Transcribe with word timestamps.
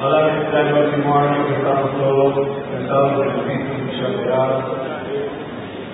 Ojalá 0.00 0.32
que 0.32 0.40
este 0.44 0.60
el 0.60 0.72
último 0.72 1.14
año 1.14 1.46
que 1.46 1.52
estamos 1.52 1.90
todos 1.92 2.48
pensados 2.72 3.12
en 3.20 3.28
el 3.28 3.36
Cristo 3.44 4.04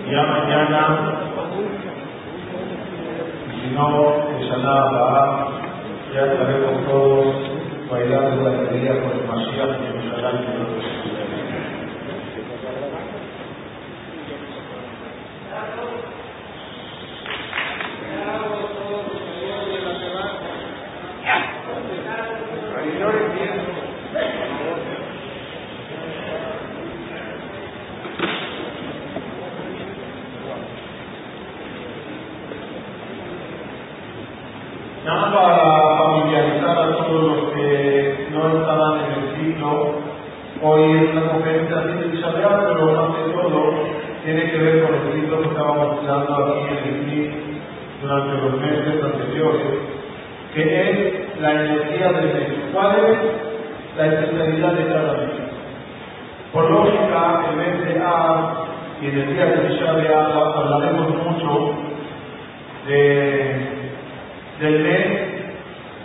y 0.07 0.13
Ya 0.13 0.23
mañana, 0.23 0.81
si 3.51 3.67
no, 3.75 3.91
nada 4.63 5.49
ya 6.15 6.23
estaremos 6.23 6.87
todos 6.89 7.35
bailando 7.91 8.49
la 8.49 8.51
alegría 8.57 8.93
con 9.03 9.11
el 9.11 9.27
Mashiach 9.27 9.75
y 9.83 10.86
del 64.61 64.83
mes 64.83 65.07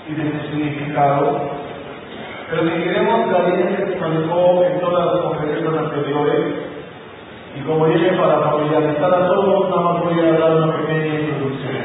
y 0.09 0.13
de 0.13 0.31
su 0.31 0.47
significado. 0.47 1.51
Pero 2.49 2.63
si 2.63 2.83
queremos 2.83 3.31
la 3.31 3.49
línea 3.49 3.77
que 3.77 3.83
explicó 3.83 4.63
en 4.65 4.79
todas 4.81 5.05
las 5.05 5.21
conferencias 5.23 5.73
anteriores, 5.77 6.71
y 7.55 7.61
como 7.61 7.87
dije, 7.87 8.11
para 8.17 8.39
familiarizar 8.39 9.13
a 9.13 9.27
todos, 9.27 9.69
nada 9.69 9.81
más 9.81 10.03
voy 10.03 10.19
a 10.19 10.39
dar 10.39 10.51
una 10.51 10.77
pequeña 10.77 11.19
introducción. 11.19 11.75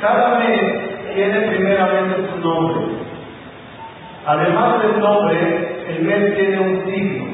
Cada 0.00 0.38
mes 0.38 1.14
tiene 1.14 1.40
primeramente 1.40 2.28
su 2.30 2.40
nombre. 2.40 2.86
Además 4.26 4.82
del 4.82 5.00
nombre, 5.00 5.84
el 5.88 6.02
mes 6.02 6.36
tiene 6.36 6.58
un 6.60 6.84
signo. 6.86 7.24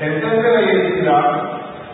En 0.00 0.20
César 0.20 0.62
y 0.62 0.98
Islam 0.98 1.24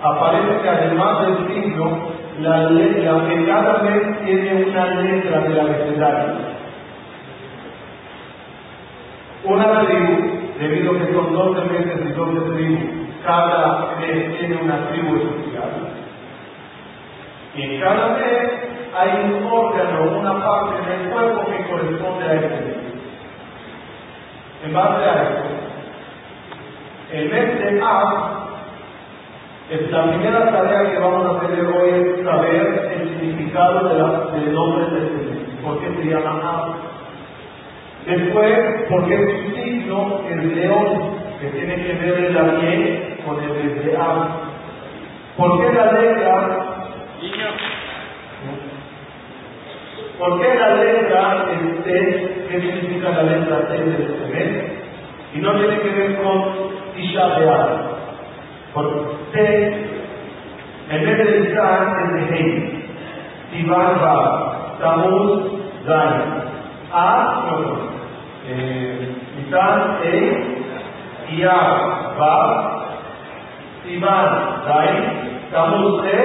aparece 0.02 0.68
además 0.68 1.26
del 1.26 1.48
signo, 1.48 1.98
la 2.40 3.28
que 3.28 3.44
cada 3.46 3.78
vez 3.82 4.24
tiene 4.24 4.64
una 4.64 4.86
letra 4.94 5.40
del 5.40 5.60
abecedario. 5.60 6.34
Una 9.44 9.86
tribu, 9.86 10.40
debido 10.58 10.92
a 10.92 10.98
que 10.98 11.12
son 11.12 11.32
12 11.32 11.60
meses 11.72 12.00
y 12.04 12.12
12 12.12 12.52
tribus, 12.52 12.80
cada 13.24 13.96
mes 14.00 14.38
tiene 14.38 14.56
una 14.62 14.88
tribu 14.88 15.16
especial. 15.16 15.70
Y 17.54 17.80
cada 17.80 18.08
mes 18.16 18.50
hay 18.96 19.10
un 19.24 19.46
órgano, 19.46 20.18
una 20.18 20.44
parte 20.44 20.90
del 20.90 21.10
cuerpo 21.10 21.44
que 21.46 21.70
corresponde 21.70 22.24
a 22.24 22.34
este. 22.34 22.80
En 24.64 24.72
base 24.74 25.04
a 25.04 25.22
esto, 25.22 25.42
el 27.12 27.30
mes 27.30 27.58
de 27.58 27.80
A 27.82 28.39
la 29.70 30.02
primera 30.02 30.50
tarea 30.50 30.90
que 30.90 30.98
vamos 30.98 31.36
a 31.36 31.46
tener 31.46 31.64
hoy 31.64 31.90
es 31.90 32.24
saber 32.24 32.90
el 32.92 33.08
significado 33.08 33.88
de 33.88 34.40
del 34.40 34.52
nombre 34.52 34.84
de 34.86 35.00
Jesús, 35.00 35.54
por 35.62 35.78
qué 35.78 35.94
se 35.94 36.10
llama 36.10 36.30
agua. 36.30 36.76
Después, 38.04 38.58
por 38.88 39.06
qué 39.06 39.14
es 39.14 39.20
un 39.20 39.54
signo 39.54 40.20
el 40.28 40.56
león, 40.56 41.10
que 41.40 41.50
tiene 41.50 41.76
que 41.76 41.92
ver 41.92 42.18
el 42.18 42.60
bien 42.60 43.16
con 43.24 43.38
el 43.44 43.84
de 43.84 43.96
agua. 43.96 44.40
¿Por 45.36 45.60
qué 45.60 45.72
la 45.72 45.92
letra? 45.92 46.66
Niño. 47.22 47.46
¿Por 50.18 50.40
qué 50.40 50.54
la 50.58 50.74
letra 50.74 51.46
es 51.52 51.84
T? 51.84 52.46
¿Qué 52.50 52.60
significa 52.60 53.10
la 53.10 53.22
letra 53.22 53.68
T 53.68 53.74
del 53.84 54.18
cemento? 54.18 54.72
Y 55.32 55.38
no 55.38 55.56
tiene 55.60 55.78
que 55.78 55.90
ver 55.90 56.22
con 56.22 56.44
Isha 56.96 57.38
de 57.38 57.48
agua. 57.48 57.89
Porque 58.74 59.90
en 60.90 61.04
vez 61.04 61.18
de 61.18 61.24
pensar 61.24 61.96
en 62.02 62.34
el 62.34 62.80
Iván 63.52 63.96
va, 64.02 64.76
Tamuz, 64.80 65.40
Dani. 65.86 66.24
A, 66.92 67.44
no, 67.46 67.90
E, 70.02 70.14
Ia, 71.32 71.58
Va, 72.18 72.36
Sivan, 73.84 74.30
Dani, 74.66 75.00
Tamuz, 75.52 76.04
E, 76.04 76.16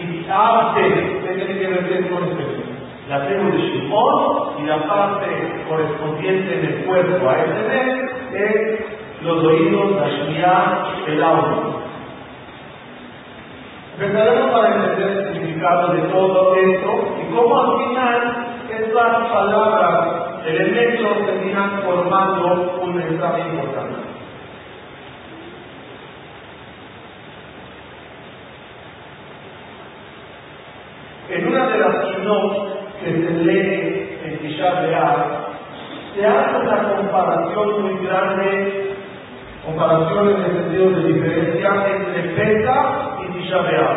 y 0.00 0.26
A, 0.30 0.74
T. 0.74 0.76
Tiene 1.22 1.58
que 1.58 1.68
meter 1.68 2.08
con 2.10 2.24
este. 2.24 2.68
La 3.08 3.26
tribu 3.26 3.50
de 3.50 3.58
Shimon 3.58 4.48
y 4.58 4.66
la 4.66 4.86
parte 4.86 5.26
correspondiente 5.66 6.58
del 6.58 6.84
cuerpo 6.84 7.30
a 7.30 7.38
este 7.38 7.62
mes 7.68 8.10
es 8.34 8.97
los 9.22 9.44
oídos, 9.44 9.96
la 9.96 10.08
Shmiá, 10.08 10.86
el 11.06 11.22
audio. 11.22 11.78
Empezaremos 14.00 14.50
para 14.52 14.74
entender 14.74 15.08
el 15.08 15.32
significado 15.32 15.92
de 15.92 16.02
todo 16.02 16.54
esto 16.54 17.16
y 17.20 17.34
cómo 17.34 17.60
al 17.60 17.78
final 17.78 18.46
estas 18.70 19.28
palabras, 19.28 20.44
elementos, 20.46 21.26
terminan 21.26 21.82
formando 21.82 22.78
un 22.80 22.94
mensaje 22.94 23.40
importante. 23.40 24.08
En 31.30 31.48
una 31.48 31.66
de 31.66 31.78
las 31.78 32.18
notas 32.20 32.78
que 33.00 33.10
se 33.10 33.30
lee 33.30 34.18
en 34.24 34.38
Tisha 34.38 34.80
Real, 34.80 35.48
se 36.14 36.26
hace 36.26 36.56
una 36.56 36.96
comparación 36.96 37.82
muy 37.82 38.06
grande 38.06 38.87
comparación 39.68 40.28
en 40.30 40.44
el 40.44 40.52
sentido 40.52 40.90
de 40.90 41.12
diferencia 41.12 41.70
entre 41.94 42.22
Pesa 42.34 42.76
y 43.22 43.32
Tishabeab. 43.32 43.96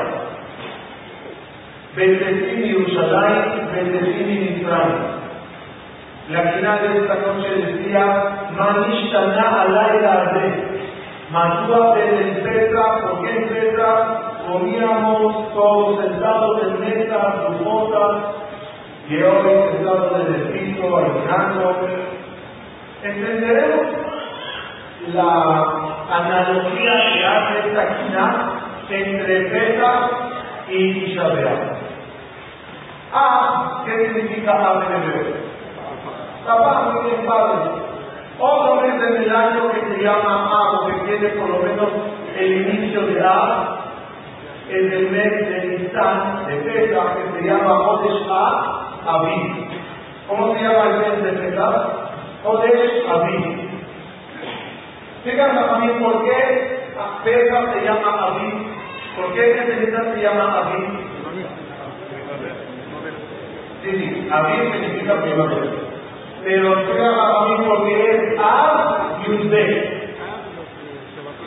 Bendecim 1.96 2.62
Yerushalayim, 2.62 3.72
Bendecim 3.72 4.30
Israel. 4.60 4.96
La 6.30 6.54
quina 6.54 6.78
de 6.78 6.98
esta 7.00 7.16
noche 7.16 7.50
decía, 7.56 8.04
Manishtana 8.58 9.62
alay 9.62 10.06
arde. 10.06 10.48
Matúa 11.32 11.98
en 12.00 12.44
Pesa, 12.44 12.84
porque 13.08 13.30
en 13.30 13.48
Pesa 13.50 13.92
comíamos 14.48 15.54
todos 15.54 16.04
sentados 16.04 16.64
en 16.64 16.80
mesas, 16.82 17.36
lujotas, 17.50 18.16
y 19.10 19.16
hoy 19.16 19.72
sentados 19.72 20.28
en 20.28 20.34
el 20.36 20.42
piso, 20.50 20.98
al 20.98 21.06
entenderemos 23.04 24.01
la 25.08 25.68
analogía 26.10 26.94
que 27.14 27.26
hace 27.26 27.68
esta 27.68 27.84
esquina 27.84 28.52
entre 28.90 29.50
Beta 29.50 30.10
y 30.70 31.12
Isabel. 31.12 31.48
A, 33.14 33.20
ah, 33.20 33.84
¿qué 33.86 33.98
significa 34.06 34.52
A 34.52 34.86
en 34.86 35.04
hebreo? 35.04 35.36
Papá, 36.46 36.92
muy 36.92 37.10
bien, 37.10 37.26
padre. 37.26 37.72
Otro 38.40 38.76
mes 38.82 39.00
de 39.00 39.20
milagro 39.20 39.72
que 39.72 39.82
se 39.82 40.04
llama 40.04 40.50
A, 40.52 40.72
o 40.72 40.88
que 40.88 40.94
tiene 41.06 41.30
por 41.30 41.50
lo 41.50 41.60
menos 41.60 41.90
el 42.38 42.70
inicio 42.70 43.02
de 43.02 43.22
A, 43.22 43.78
es 44.70 44.94
el 44.94 45.10
mes 45.12 45.50
de 45.50 45.78
Nisan, 45.78 46.46
de 46.48 46.56
Beta, 46.62 47.16
que 47.16 47.40
se 47.40 47.48
llama 47.48 47.82
Odesh 47.90 48.28
A, 48.30 48.96
Aviv. 49.06 49.68
¿Cómo 50.28 50.54
se 50.54 50.64
llama 50.64 50.84
el 50.90 51.00
mes 51.00 51.24
de 51.24 51.32
Beta? 51.32 51.88
Odesh 52.46 53.08
Aviv. 53.10 53.61
Fíjense 55.24 55.64
también 55.68 56.00
por 56.00 56.24
qué 56.24 56.90
a 56.98 57.24
Pedro 57.24 57.74
se 57.74 57.86
llama 57.86 58.26
Abid. 58.26 58.54
¿Por 59.16 59.34
qué 59.34 59.42
Bethesda 59.42 60.14
se 60.16 60.22
llama 60.22 60.58
Abid? 60.58 60.84
Sí, 63.84 63.92
sí, 63.92 64.28
Abid 64.32 64.72
significa 64.72 65.22
primavera. 65.22 65.72
Pero 66.44 66.88
se 66.88 66.94
llama 67.00 67.40
Abid 67.40 67.68
porque 67.68 68.12
es 68.12 68.40
Ab 68.40 69.22
y 69.28 69.32
usted. 69.32 70.02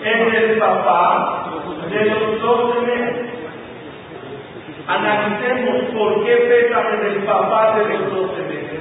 Es 0.05 0.35
el 0.35 0.59
papá 0.59 1.47
de 1.91 2.05
los 2.05 2.43
dos 2.43 2.83
meses. 2.83 3.31
Analicemos 4.87 5.85
por 5.95 6.25
qué 6.25 6.37
Pesa 6.37 6.81
es 6.91 7.17
el 7.17 7.25
papá 7.25 7.77
de 7.77 7.99
los 7.99 8.15
12 8.15 8.43
meses. 8.43 8.81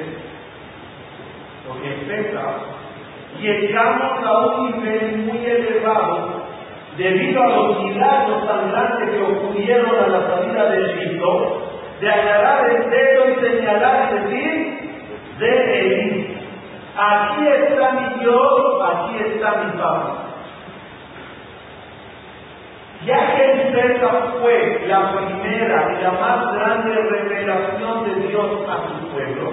Porque 1.68 1.90
Pesa 2.08 2.83
llegamos 3.44 4.26
a 4.26 4.40
un 4.40 4.72
nivel 4.72 5.18
muy 5.18 5.46
elevado 5.46 6.44
debido 6.98 7.44
a 7.44 7.48
los 7.48 7.84
milagros 7.84 8.48
tan 8.48 8.72
grandes 8.72 9.10
que 9.10 9.22
ocurrieron 9.22 9.96
a 9.96 10.08
la 10.08 10.28
salida 10.28 10.70
de 10.70 10.92
Egipto, 10.92 11.62
de 12.00 12.10
agarrar 12.10 12.70
el 12.70 12.90
dedo 12.90 13.30
y 13.30 13.46
señalar 13.46 14.10
y 14.10 14.20
decir, 14.20 14.84
de 15.40 15.80
él. 15.80 16.38
Aquí 16.96 17.48
está 17.48 17.92
mi 17.94 18.20
Dios, 18.20 18.82
aquí 18.82 19.18
está 19.26 19.64
mi 19.64 19.72
Padre. 19.82 20.14
Ya 23.06 23.36
que 23.36 23.72
Pesach 23.74 24.40
fue 24.40 24.86
la 24.88 25.12
primera 25.12 25.98
y 25.98 26.04
la 26.04 26.12
más 26.12 26.56
grande 26.56 26.96
revelación 26.96 28.06
de 28.06 28.28
Dios 28.28 28.46
a 28.70 28.88
su 28.88 29.08
pueblo, 29.10 29.52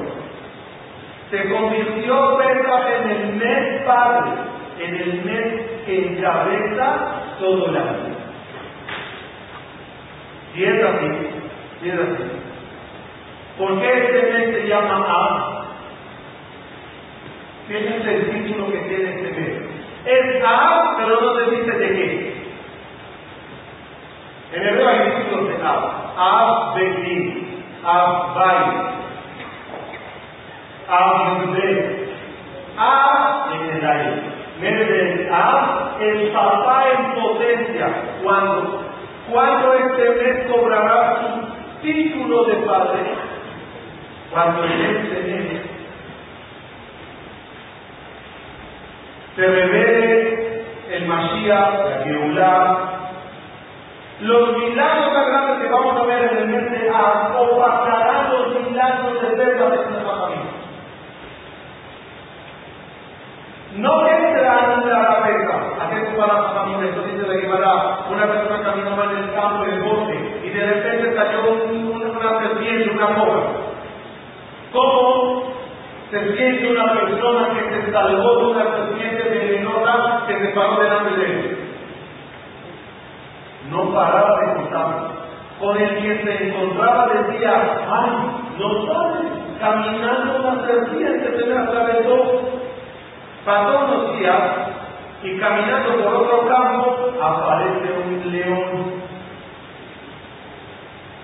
se 1.31 1.49
convirtió 1.49 2.41
en 2.43 3.11
el 3.11 3.35
mes 3.35 3.83
Padre, 3.87 4.33
en 4.81 4.95
el 4.95 5.25
mes 5.25 5.63
que 5.87 6.07
encabeza 6.09 6.97
todo 7.39 7.69
el 7.69 7.77
año. 7.77 8.17
Y 10.55 10.65
es 10.65 10.85
así, 10.85 11.07
es 11.85 11.95
así. 11.95 12.25
¿Por 13.59 13.81
qué 13.81 13.93
este 13.93 14.33
mes 14.33 14.57
se 14.57 14.69
llama 14.69 15.07
Ab? 15.09 15.65
Fíjense 17.69 18.15
el 18.17 18.31
título 18.31 18.73
que 18.73 18.79
tiene 18.79 19.11
este 19.11 19.41
mes. 19.41 19.63
Es 20.07 20.45
Ab, 20.45 20.97
pero 20.97 21.21
no 21.21 21.35
se 21.37 21.51
dice 21.51 21.79
de 21.79 21.89
qué. 21.89 22.35
En 24.53 24.67
hebreo 24.67 24.89
hay 24.89 25.11
títulos 25.23 25.49
de 25.49 25.65
Ab. 25.65 26.15
Ab 26.17 26.75
Betin, 26.75 27.65
Ab 27.85 28.35
Bay, 28.35 29.00
Ab 30.91 31.47
Yudé, 31.47 32.09
Ab 32.77 33.53
en 33.53 33.77
el 33.77 33.87
aire 33.87 34.41
de 34.85 35.31
A, 35.33 35.97
el 36.01 36.33
papá 36.33 36.85
en 36.93 37.15
potencia. 37.15 37.89
cuando 38.23 38.83
Cuando 39.31 39.75
este 39.75 40.11
mes 40.11 40.51
cobrará 40.51 41.21
su 41.21 41.83
título 41.83 42.45
de 42.45 42.55
padre? 42.67 43.01
Cuando 44.31 44.65
en 44.65 44.81
este 44.81 45.23
mes 45.23 45.63
se 49.37 49.47
revele 49.47 50.65
el 50.91 51.07
Mashiach, 51.07 51.85
la 51.85 52.05
Geulah, 52.05 52.79
los 54.21 54.59
milagros 54.59 55.13
más 55.15 55.27
grandes 55.29 55.63
que 55.63 55.73
vamos 55.73 55.97
a 55.97 56.05
ver 56.05 56.33
en 56.33 56.39
el 56.39 56.47
mes 56.49 56.71
de 56.71 56.91
A 56.91 57.33
opasarán 57.39 58.31
los 58.33 58.61
milagros 58.61 59.23
de 59.23 59.29
Pedro 59.29 59.65
en 59.67 59.91
nuestra 59.93 60.15
familia. 60.15 60.51
No 63.77 64.07
entran 64.07 64.83
en 64.83 64.91
la 64.91 65.07
cabeza. 65.07 65.55
¿A 65.81 65.91
qué 65.91 66.17
para 66.19 66.35
la 66.35 66.65
Una 67.31 68.27
persona 68.27 68.63
caminaba 68.63 69.05
en 69.05 69.19
el 69.19 69.35
campo, 69.35 69.65
en 69.65 69.75
el 69.75 69.83
bosque, 69.83 70.41
y 70.45 70.51
de 70.51 70.67
repente 70.67 71.15
cayó 71.15 71.53
una 71.63 72.41
serpiente, 72.41 72.91
una 72.91 73.15
cobra. 73.15 73.43
¿Cómo 74.73 75.43
se 76.11 76.37
siente 76.37 76.73
una 76.73 76.93
persona 76.93 77.49
que 77.51 77.71
se 77.71 77.93
salvó 77.93 78.37
de 78.37 78.47
una 78.47 78.65
serpiente 78.65 79.23
venenosa 79.29 80.25
que 80.27 80.41
se 80.41 80.49
paró 80.49 80.81
delante 80.83 81.17
de 81.21 81.25
él? 81.27 81.59
No 83.71 83.95
paraba 83.95 84.41
de 84.41 84.55
contar. 84.55 85.11
Con 85.61 85.77
el 85.77 86.03
que 86.03 86.25
se 86.25 86.49
encontraba 86.49 87.13
decía, 87.15 87.87
ay, 87.89 88.11
no 88.59 88.87
sabes, 88.87 89.29
caminando 89.61 90.37
una 90.37 90.67
serpiente 90.67 91.39
se 91.39 91.47
me 91.47 91.59
atravesó 91.59 92.41
Pasó 93.45 93.85
unos 93.87 94.19
días 94.19 94.80
y 95.23 95.39
caminando 95.39 96.03
por 96.03 96.15
otro 96.15 96.49
campo 96.49 97.13
aparece 97.23 97.93
un 97.93 98.33
león. 98.33 98.93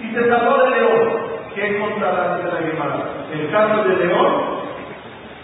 Y 0.00 0.14
se 0.14 0.28
salvó 0.28 0.58
del 0.58 0.70
león. 0.70 1.26
¿Qué 1.54 1.78
contará 1.78 2.36
de 2.36 2.44
la 2.44 2.60
Guimara? 2.60 3.04
¿El 3.32 3.50
caso 3.50 3.84
del 3.84 4.06
león 4.06 4.34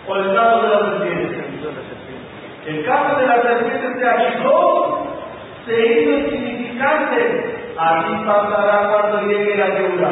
o 0.07 0.17
el 0.17 0.35
caso 0.35 0.63
de 0.63 0.69
la 0.69 0.79
serpiente? 0.81 1.45
El 2.67 2.85
caso 2.85 3.19
de 3.19 3.27
la 3.27 3.43
serpiente 3.43 3.99
se 3.99 4.09
achicó, 4.09 5.07
se 5.65 5.87
hizo 5.87 6.11
insignificante. 6.11 7.73
Así 7.79 8.13
pasará 8.27 8.91
cuando 8.91 9.29
llegue 9.29 9.57
la 9.57 9.69
deuda. 9.69 10.11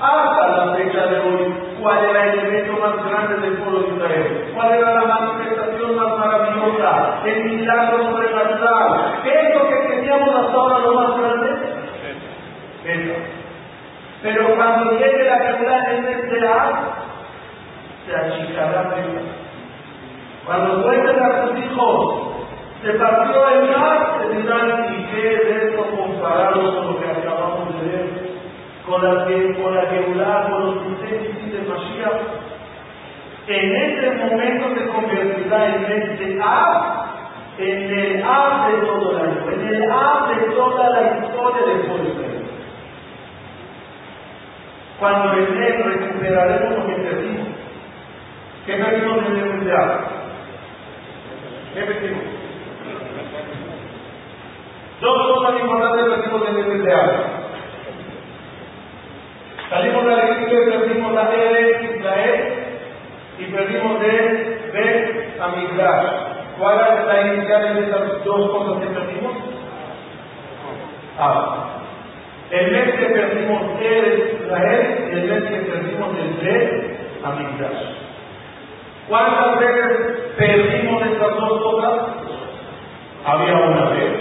Hasta 0.00 0.48
la 0.48 0.74
fecha 0.74 1.06
de 1.06 1.20
hoy, 1.20 1.54
¿cuál 1.80 2.04
era 2.04 2.32
el 2.32 2.38
evento 2.40 2.72
más 2.80 3.04
grande 3.04 3.36
del 3.36 3.58
pueblo 3.58 3.80
de 3.80 3.96
Israel? 3.96 4.52
¿Cuál 4.54 4.72
era 4.72 4.94
la 4.94 5.06
manifestación 5.06 5.96
más 5.96 6.18
maravillosa? 6.18 7.20
El 7.24 7.44
milagro 7.44 8.04
sobrenatural. 8.10 9.20
¿Qué 9.22 9.30
es 9.30 9.54
lo 9.54 9.68
que 9.68 9.76
teníamos 9.88 10.34
hasta 10.34 10.54
ahora 10.54 10.78
lo 10.78 10.94
más 10.94 11.18
grande? 11.18 11.48
Eso. 12.84 13.14
Pero 14.22 14.56
cuando 14.56 14.92
llegue 14.92 15.24
la 15.24 15.38
verdad 15.38 15.92
en 15.94 16.06
este 16.06 16.48
A, 16.48 16.80
se 18.06 18.16
achicará. 18.16 18.94
Cuando 20.46 20.82
cuenten 20.82 21.22
a 21.22 21.46
sus 21.46 21.58
hijos, 21.58 22.28
se 22.82 22.92
partió 22.92 23.48
el 23.48 23.70
mar, 23.70 24.20
se 24.20 24.36
dirán, 24.36 24.94
¿y 24.94 25.04
qué 25.06 25.34
es 25.34 25.64
esto 25.64 25.84
comparado 25.96 26.74
con 26.74 26.86
lo 26.86 27.00
que 27.00 27.10
acabamos 27.10 27.80
de 27.80 27.88
ver? 27.88 28.28
con 28.88 29.02
la 29.04 29.26
que, 29.26 29.62
con 29.62 29.74
la 29.74 29.88
que 29.88 30.04
con 30.04 30.64
los 30.64 30.74
sucesos 30.84 31.37
de 31.58 31.68
Mashiach, 31.68 32.48
en 33.48 33.76
ese 33.76 34.10
momento 34.16 34.74
se 34.74 34.88
convertirá 34.88 35.66
en 35.74 35.84
este 35.84 36.38
A, 36.42 37.06
en 37.58 37.90
el 37.90 38.22
A 38.22 38.68
de 38.68 38.86
todo 38.86 39.10
el 39.10 39.16
año, 39.16 39.50
en 39.50 39.66
el 39.66 39.90
A 39.90 40.28
de 40.28 40.54
toda 40.54 40.90
la 40.90 41.18
historia 41.18 41.66
del 41.66 41.80
pueblo 41.86 42.10
Cuando 44.98 45.32
en 45.32 45.84
recuperaremos 45.84 46.78
lo 46.78 46.86
que 46.86 47.02
perdimos. 47.02 47.48
¿Qué 48.66 48.74
perdimos 48.74 49.26
en 49.26 49.36
el 49.36 49.64
de 49.64 49.72
A? 49.72 50.00
¿Qué 51.74 51.80
perdimos? 51.80 52.22
Dos 55.00 55.26
cosas 55.28 55.60
importantes 55.60 56.04
perdimos 56.04 56.48
en 56.48 56.70
el 56.72 56.82
de 56.82 56.94
A. 56.94 57.37
Salimos 59.70 60.04
de 60.04 60.16
la 60.16 60.28
Egipto 60.30 60.54
y 60.54 60.70
perdimos 60.70 61.12
la 61.12 61.24
de 61.30 61.94
Israel 61.94 62.54
y 63.38 63.44
perdimos 63.44 64.00
de 64.00 64.70
Bet 64.72 65.40
Amigdash. 65.40 66.06
¿Cuál 66.58 66.80
es 66.80 67.06
la 67.06 67.34
inicial 67.34 67.74
de 67.74 67.86
esas 67.86 68.24
dos 68.24 68.50
cosas 68.50 68.82
que 68.82 68.94
perdimos? 68.94 69.36
Ah. 71.18 71.64
El 72.50 72.72
mes 72.72 72.94
que 72.94 73.06
perdimos 73.06 73.78
de 73.78 74.38
Israel 74.40 75.08
y 75.10 75.16
el 75.16 75.24
mes 75.26 75.44
que 75.44 75.70
perdimos 75.70 76.08
el 76.16 76.46
Bet 76.46 77.24
Amigdash. 77.24 77.98
¿Cuántas 79.06 79.58
veces 79.58 80.32
perdimos 80.38 81.02
estas 81.06 81.36
dos 81.36 81.62
cosas? 81.62 82.00
Había 83.26 83.54
una 83.54 83.90
vez 83.90 84.12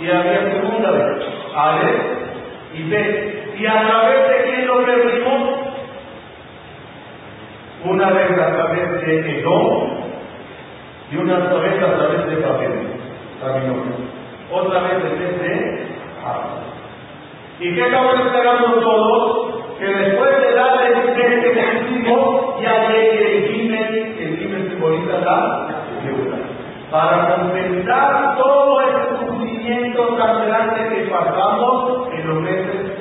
y 0.00 0.10
había 0.10 0.52
segunda 0.52 0.90
vez. 0.90 1.24
Ale 1.54 1.92
y 2.74 2.82
B. 2.90 3.37
¿Y 3.58 3.66
a 3.66 3.72
través 3.72 4.28
de 4.28 4.44
quién 4.44 4.66
lo 4.68 4.84
perdimos? 4.86 5.58
Una 7.84 8.10
vez 8.10 8.30
a 8.38 8.52
través 8.54 9.02
de 9.02 9.40
Edom 9.40 9.98
y 11.10 11.16
una 11.16 11.38
vez 11.38 11.82
a 11.82 11.96
través 11.96 12.26
de 12.26 12.36
Babilonia. 12.36 13.96
Otra 14.52 14.80
vez 14.82 15.02
de 15.02 15.86
Ar. 16.24 16.40
¿Y 17.58 17.74
qué 17.74 17.86
estamos 17.86 18.14
esperando 18.26 18.80
todos? 18.80 19.78
Que 19.80 19.86
después 19.86 20.40
de 20.40 20.54
dar 20.54 20.86
el 20.86 21.14
que 21.14 21.90
hicimos, 21.90 22.62
ya 22.62 22.88
llegue 22.88 23.38
el 23.38 23.52
Gimel, 23.52 24.16
el 24.20 24.38
Gimel 24.38 24.70
simboliza 24.70 25.18
la 25.18 25.66
deuda. 26.04 26.36
Para 26.92 27.34
compensar 27.34 28.36
todo 28.36 28.80
ese 28.82 29.26
sufrimiento 29.26 30.14
tan 30.16 30.46
grande 30.46 30.88
que 30.94 31.10
pasamos 31.10 32.08
en 32.12 32.28
los 32.28 32.40
meses 32.40 32.98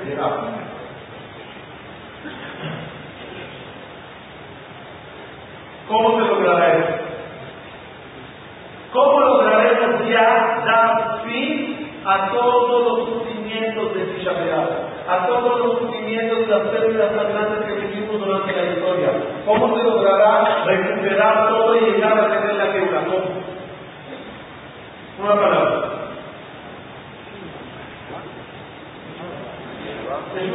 ¿Cómo 5.88 6.18
se 6.18 6.28
logrará 6.28 6.74
eso? 6.74 6.94
¿Cómo 8.94 9.20
lograremos 9.20 10.08
ya 10.10 10.64
dar 10.66 11.22
fin 11.26 12.02
a 12.06 12.32
todos 12.32 12.84
los 12.84 13.10
sufrimientos 13.10 13.94
de 13.94 14.06
Tisha 14.06 14.32
a 15.10 15.28
todos 15.28 15.60
los 15.60 15.80
sufrimientos 15.80 16.40
de 16.40 16.48
las 16.48 16.68
pérdidas 16.68 17.16
más 17.16 17.30
grandes 17.30 17.66
que 17.66 17.88
vivimos 17.88 18.20
durante 18.20 18.56
la 18.56 18.72
historia? 18.72 19.10
¿Cómo 19.46 19.78
se 19.78 19.84
logrará 19.84 20.66
recuperar 20.66 21.50
todo 21.50 21.76
y 21.76 21.92
llegar 21.92 22.20
a 22.20 22.30
tener 22.30 22.56
la 22.56 22.74
quebra? 22.74 23.02
Una 25.20 25.36
palabra. 25.36 25.98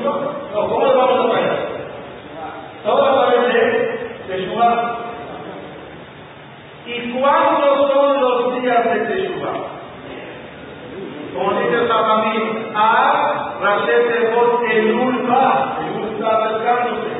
No, 0.04 0.68
¿cómo 0.68 0.86
lo 0.86 0.96
vamos 0.96 1.26
a 1.26 1.28
pagar? 1.32 1.58
Todo 2.84 3.04
a 3.04 3.26
través 3.26 3.52
de 3.52 3.62
Teshuvah. 4.28 4.98
¿Y 6.86 7.12
cuántos 7.12 7.90
son 7.90 8.20
los 8.20 8.62
días 8.62 8.84
de 8.84 9.00
Teshuvah? 9.00 9.72
El 11.92 11.98
Jajamín, 11.98 12.72
a 12.74 13.58
Rashet 13.60 14.10
el 14.70 14.94
Ulfa, 14.94 15.78
el 15.80 16.14
está 16.14 16.36
acercándose. 16.38 17.12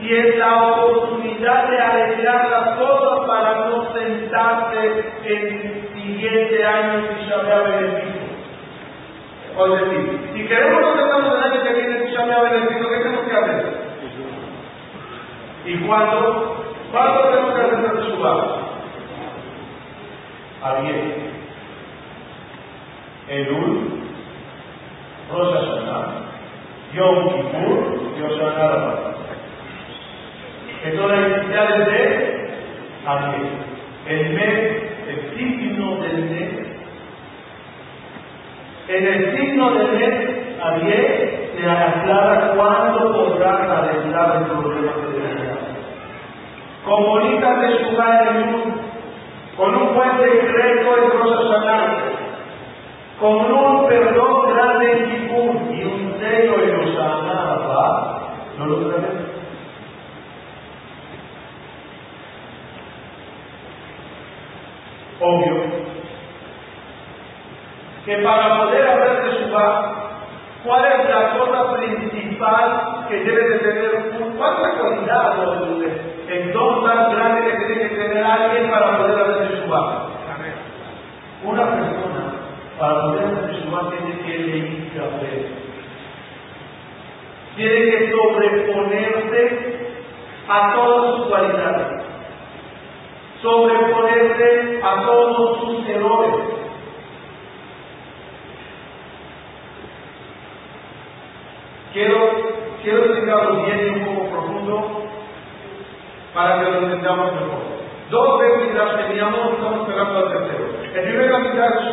Y 0.00 0.14
es 0.14 0.38
la 0.38 0.62
oportunidad 0.62 1.68
de 1.68 1.78
arreglar 1.78 2.50
las 2.50 2.78
cosas 2.78 3.26
para 3.26 3.66
no 3.66 3.92
sentarse 3.92 5.12
el 5.24 5.90
siguiente 5.94 6.64
año 6.64 7.04
y 7.20 7.28
vea 7.28 7.58
beneficio. 7.60 8.28
O 9.56 9.68
decir, 9.68 10.30
si 10.34 10.46
queremos 10.46 10.80
no 10.80 10.96
sentarnos 10.96 11.34
el 11.34 11.52
año 11.52 11.62
que 11.62 11.72
viene 11.74 12.10
y 12.10 12.16
vea 12.16 12.42
beneficio, 12.42 12.88
¿qué 12.88 12.96
tenemos 12.98 13.24
que 13.24 13.36
hacer? 13.36 13.88
¿Y 15.64 15.76
cuándo? 15.86 16.64
¿Cuándo 16.92 17.20
tenemos 17.30 17.54
que 17.54 17.60
hacer 17.60 17.78
la 17.80 17.92
Teshuvah? 17.92 18.68
Ariel, 20.62 21.28
Elul, 23.28 23.97
Rosh 25.30 25.52
Hashanah, 25.52 26.28
Yom 26.94 27.28
Kippur 27.28 27.78
y 28.16 28.22
Hoshana 28.22 28.68
Rabbah. 28.68 29.08
Esto 30.84 31.08
las 31.08 31.18
iniciales 31.18 31.86
de. 31.86 32.38
El 34.06 34.34
mes, 34.34 34.82
el 35.08 35.36
signo 35.36 35.96
del 35.96 36.24
mes. 36.30 36.50
En 38.88 39.06
el 39.06 39.36
signo 39.36 39.70
del 39.72 39.92
mes, 39.92 40.14
Ariel 40.62 41.50
se 41.56 41.70
aclara 41.70 42.52
cuándo 42.54 43.12
podrán 43.12 43.70
arreglar 43.70 44.36
el 44.36 44.44
problema 44.44 44.92
que 44.92 45.18
tenemos. 45.18 45.58
Comunícate 46.84 47.84
su 47.84 48.00
en 48.00 48.36
el 48.36 48.44
mundo 48.46 48.88
con 49.56 49.74
un 49.74 49.94
buen 49.94 50.18
decreto 50.18 50.96
en 50.96 51.10
Rosh 51.18 51.50
Hashanah, 51.50 51.96
con 53.20 53.52
un 53.52 53.88
perdón 53.88 54.54
grande 54.54 55.17
sello 56.28 56.62
en 56.62 56.88
Hoshana 56.88 57.58
¿va? 57.68 58.18
¿no 58.58 58.66
lo 58.66 58.90
sabes? 58.90 59.28
Obvio 65.20 65.88
que 68.08 68.16
para 68.22 68.56
poder 68.56 68.88
hablar 68.88 69.22
de 69.22 69.32
Shubá, 69.32 69.92
¿cuál 70.64 70.82
es 70.86 71.10
la 71.10 71.38
cosa 71.38 71.76
principal 71.76 73.04
que 73.06 73.16
debe 73.16 73.50
de 73.50 73.58
tener? 73.58 74.12
¿Cuál 74.38 74.54
es 74.54 74.62
la 74.62 74.80
cualidad 74.80 75.34
el, 76.28 76.52
don 76.54 76.84
tan 76.84 77.12
grande 77.12 77.50
que 77.50 77.66
tiene 77.66 77.88
que 77.90 77.96
tener 77.96 78.24
alguien 78.24 78.70
para 78.70 78.96
poder 78.96 79.20
hacer 79.20 79.48
una 81.44 81.70
persona, 81.70 82.32
para 82.78 83.02
poder 83.02 83.24
hacer 83.26 83.50
Teshuvah, 83.50 83.90
tiene 83.90 84.22
que 84.22 84.34
elegir 84.34 84.92
café. 84.94 85.67
Tiene 87.58 87.90
que 87.90 88.12
sobreponerse 88.12 89.78
a 90.48 90.74
todas 90.74 91.16
sus 91.16 91.26
cualidades. 91.26 92.04
Sobreponerse 93.42 94.80
a 94.80 95.02
todos 95.04 95.58
sus 95.58 95.88
errores. 95.88 96.34
Quiero, 101.92 102.16
quiero 102.80 103.04
explicarlo 103.06 103.64
bien 103.64 103.80
y 103.80 103.98
un 103.98 104.04
poco 104.06 104.30
profundo 104.30 105.02
para 106.32 106.60
que 106.60 106.70
lo 106.70 106.78
entendamos 106.78 107.32
mejor. 107.32 107.58
Dos 108.10 108.38
veces 108.38 108.68
teníamos, 109.08 109.54
estamos 109.54 109.80
esperando 109.80 110.16
al 110.16 110.32
tercero. 110.32 110.64
El 110.94 111.02
primer 111.02 111.34
Amidash 111.34 111.84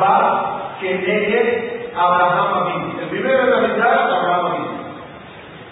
va 0.00 0.76
que 0.80 0.94
negue 0.94 1.69
Abraham 1.96 2.54
Abin. 2.54 3.00
El 3.00 3.08
primer 3.08 3.40
Amidash, 3.40 4.12
Abraham 4.12 4.46
Abin. 4.46 4.64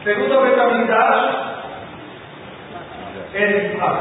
Segundo 0.04 0.40
Amidash, 0.40 1.34
es 3.34 3.74
Isaac. 3.74 3.98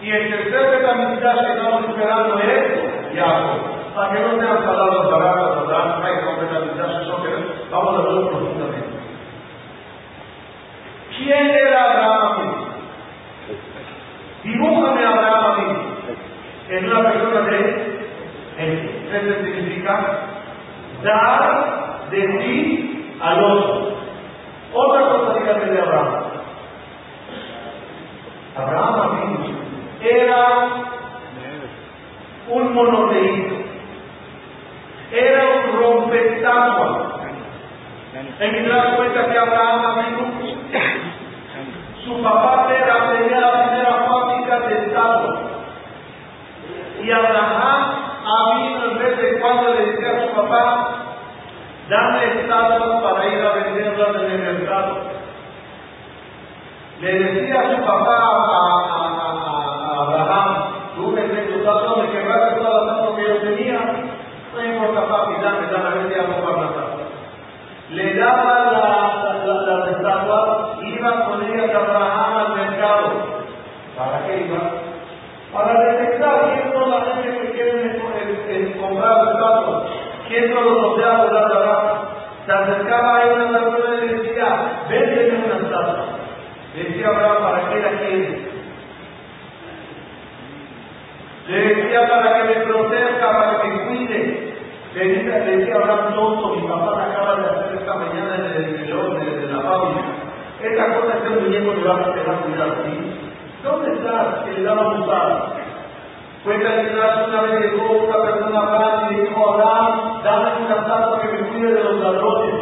Y 0.00 0.10
el 0.10 0.30
tercer 0.30 0.70
Betamidash 0.70 1.44
que 1.44 1.52
estamos 1.52 1.84
esperando 1.88 2.38
es 2.38 3.16
Jacob. 3.16 3.78
Para 3.94 4.12
que 4.12 4.20
no 4.20 4.40
sean 4.40 4.64
palabras 4.64 5.10
baratas, 5.10 5.58
Abraham, 5.58 6.02
hay 6.04 6.24
con 6.24 6.40
Betamidash, 6.40 7.02
eso 7.02 7.22
que 7.22 7.30
vamos 7.70 7.98
a 7.98 8.02
verlo 8.02 8.30
profundamente. 8.30 8.98
¿Quién 11.16 11.50
era 11.50 11.84
Abraham 11.84 12.32
Abin? 12.32 12.68
Dibújame 14.44 15.04
a 15.04 15.08
Abraham 15.10 15.44
a 15.44 15.56
mí. 15.58 15.64
Es 16.70 16.82
una 16.84 17.02
persona 17.02 17.40
de 17.40 17.58
él. 17.58 17.98
Eso 19.12 19.44
significa 19.44 20.20
dar 21.02 22.08
de 22.10 22.28
ti 22.38 23.16
al 23.20 23.44
otro. 23.44 23.88
Otra 24.72 25.08
cosa 25.08 25.38
dígame 25.38 25.64
de 25.66 25.80
Abraham. 25.80 26.24
Abraham 28.56 29.58
era 30.00 30.68
un 32.48 32.74
monoteísta. 32.74 33.54
Era 35.10 35.44
un 35.44 35.80
rompestatua. 35.80 37.08
En 38.40 38.52
mi 38.52 38.68
cuenta 38.96 39.26
que 39.26 39.38
Abraham, 39.38 40.04
su 42.04 42.22
papá 42.22 42.66
era 42.74 43.12
tenía 43.12 43.40
primera 43.64 44.06
fábrica 44.06 44.60
de 44.60 44.86
estatua. 44.86 45.40
Y 47.02 47.10
Abraham 47.10 48.08
venido 48.54 48.90
en 48.90 48.98
vez 48.98 49.16
de 49.16 49.40
cuando 49.40 49.74
le 49.74 49.86
decía 49.86 50.10
a 50.10 50.26
su 50.26 50.34
papá, 50.34 50.88
dame 51.88 52.40
estatuas 52.40 53.02
para 53.02 53.26
ir 53.26 53.44
a 53.44 53.52
venderlas 53.52 54.22
en 54.22 54.30
el 54.30 54.38
mercado. 54.38 55.18
Le 57.00 57.12
decía 57.12 57.60
a 57.60 57.76
su 57.76 57.82
papá, 57.86 58.16
a, 58.18 58.88
Abraham, 60.00 60.48
tú 60.96 61.12
me 61.12 61.22
tu 61.22 61.58
estatuas, 61.58 61.98
me 61.98 62.10
quebraste 62.10 62.60
todas 62.60 62.86
las 62.86 62.96
estatuas 62.96 63.16
que 63.16 63.28
yo 63.28 63.36
tenía, 63.38 63.78
no 64.54 64.64
importa 64.64 65.08
papi, 65.08 65.34
dame, 65.40 65.66
dame, 65.70 65.86
a 65.86 65.90
ver 65.90 66.08
si 66.08 66.18
hago 66.18 66.34
para 66.42 66.98
Le 67.90 68.14
daba 68.14 68.72
las 68.72 69.66
la, 69.66 69.90
estatuas 69.90 70.82
iba 70.82 71.24
con 71.24 71.42
ellas 71.44 71.70
Abraham 71.74 72.36
al 72.36 72.56
mercado. 72.56 73.06
¿Para 73.96 74.26
qué 74.26 74.46
iba? 74.46 74.58
Para 75.52 75.80
detectar 75.84 76.52
quién 76.52 76.72
son 76.72 76.90
la 76.90 77.00
gente 77.14 77.40
que 77.40 77.52
quieren 77.52 78.80
comprar 78.80 79.28
estatuas, 79.28 79.82
quién 80.28 80.52
son 80.52 80.64
los 80.64 80.96
deseados. 80.96 81.27
Se 82.48 82.54
acercaba 82.54 83.20
a 83.20 83.26
una 83.26 83.60
persona 83.60 83.94
y 84.02 84.08
le 84.08 84.14
decía, 84.22 84.86
véndeme 84.88 85.44
una 85.44 85.56
estatua. 85.56 86.06
Le 86.74 86.82
decía 86.82 87.08
Abraham, 87.08 87.42
¿para 87.42 87.68
qué 87.68 87.78
la 87.78 87.90
quieres? 87.98 88.38
Le 91.46 91.60
decía 91.60 92.08
para 92.08 92.32
que 92.32 92.44
me 92.48 92.64
proteja, 92.64 93.32
para 93.38 93.60
que 93.60 93.68
me 93.68 93.84
cuide. 93.84 94.54
Le 94.94 95.04
decía, 95.04 95.38
le 95.40 95.56
decía 95.58 95.74
Abraham, 95.74 96.14
tonto, 96.14 96.56
mi 96.56 96.66
papá 96.66 96.96
me 96.96 97.12
acaba 97.12 97.36
de 97.36 97.50
hacer 97.50 97.78
esta 97.80 97.94
mañana 97.94 98.36
en 98.36 98.44
el 98.46 98.68
interior 98.70 99.20
de, 99.20 99.40
de 99.40 99.52
la 99.52 99.60
fábrica. 99.60 100.08
Esta 100.62 100.94
cosa 100.94 101.18
es 101.18 101.24
el 101.30 101.40
muñeco 101.42 101.74
le 101.74 101.86
va 101.86 101.96
a 101.96 102.14
tener 102.14 102.24
cuidado, 102.24 102.74
¿sí? 102.86 103.30
¿Dónde 103.62 103.92
estás 103.92 104.44
que 104.46 104.52
le 104.52 104.62
daba 104.62 104.88
un 104.94 105.02
usar? 105.02 105.52
Cuenta 106.44 106.80
que 106.80 106.94
una 106.94 107.42
vez 107.42 107.60
llegó 107.60 107.92
una 107.92 108.22
persona 108.22 108.60
a 108.60 109.12
y 109.12 109.16
dijo 109.16 109.50
a 109.50 109.52
Abraham, 109.52 110.07
dame 110.22 110.66
una 110.66 110.76
estatua 110.76 111.20
que 111.20 111.28
me 111.28 111.48
cuide 111.48 111.74
de 111.74 111.84
los 111.84 112.00
ladrones. 112.00 112.54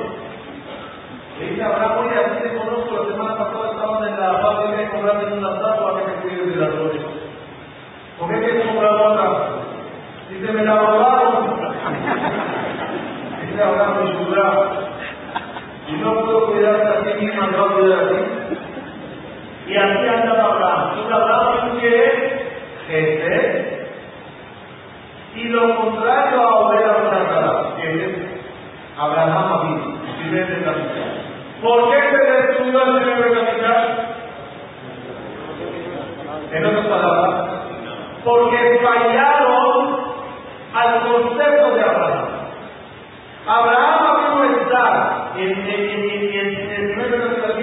Le 1.38 1.46
dice 1.46 1.62
a 1.62 1.66
Abraham, 1.66 1.98
oye, 1.98 2.18
así 2.18 2.42
te 2.42 2.56
conozco, 2.56 2.96
la 2.96 3.12
semana 3.12 3.36
pasada 3.36 3.70
estaban 3.70 4.04
en 4.08 4.20
la 4.20 4.38
fábrica 4.38 4.82
y 4.82 4.88
compraron 4.88 5.32
una 5.32 5.54
estatua 5.54 5.98
que 5.98 6.06
me 6.06 6.14
cuide 6.22 6.46
de 6.46 6.56
ladrones. 6.56 7.02
¿Por 8.18 8.28
qué 8.30 8.40
quieres 8.40 8.66
comprar 8.66 8.94
otra? 8.94 9.26
Dice, 10.30 10.52
me 10.52 10.64
la 10.64 10.78
robaron. 10.78 11.46
Dice 13.42 13.62
Abraham, 13.62 14.04
me 14.04 14.10
ayuda. 14.10 14.46
Y 15.88 15.92
no 15.92 16.14
puedo 16.14 16.46
cuidarte 16.46 16.88
a 16.88 17.02
ti 17.02 17.24
misma, 17.24 17.46
no 17.48 17.68
voy 17.68 17.92
a 17.92 18.08
ti. 18.08 18.14
Y 19.68 19.76
así 19.76 20.08
andaba 20.08 20.44
Abraham. 20.54 20.90
Entonces 20.98 21.28
Abraham 21.28 21.78
que 21.80 22.04
es 22.04 22.12
este. 22.88 23.76
Y 25.36 25.48
lo 25.48 25.76
contrario 25.76 26.40
a 26.40 26.80
es 26.80 26.85
Abraham 28.98 29.52
Abin, 29.52 29.98
primer 30.18 30.46
de 30.46 30.64
capital. 30.64 31.10
¿Por 31.62 31.90
qué 31.90 32.00
se 32.10 32.32
destruyó 32.32 32.82
el 32.82 33.02
primer 33.02 33.24
de 33.24 33.46
capital? 33.46 34.16
En 36.52 36.64
otras 36.64 36.86
palabras, 36.86 37.48
porque 38.24 38.80
fallaron 38.82 39.96
al 40.74 41.00
concepto 41.00 41.74
de 41.74 41.82
Abraham. 41.82 42.36
Abraham 43.46 44.42
vino 44.42 44.62
estar 44.62 45.32
en, 45.36 45.50
en, 45.52 45.68
en, 45.68 46.10
en, 46.10 46.48
en 46.70 46.72
el 46.72 46.94
primer 46.94 47.36
la 47.40 47.56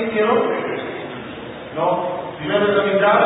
no, 1.75 2.13
de 2.39 2.73
la 2.75 2.83
mitad, 2.83 3.19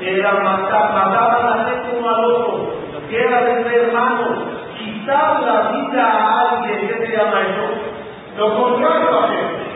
era 0.00 0.32
matar, 0.32 0.92
mataban 0.94 1.60
a 1.60 1.64
gente 1.64 1.98
uno 1.98 2.08
al 2.08 2.24
otro, 2.24 2.74
guerra 3.10 3.42
de 3.42 3.76
hermanos, 3.76 4.38
quitar 4.78 5.42
la 5.42 5.70
vida 5.70 6.04
a 6.04 6.40
alguien, 6.40 6.88
¿qué 6.88 7.06
se 7.06 7.09
llama 7.22 7.40
eso? 7.42 7.90
Lo 8.36 8.54
contrario 8.54 9.18
a 9.18 9.28
gente. 9.28 9.70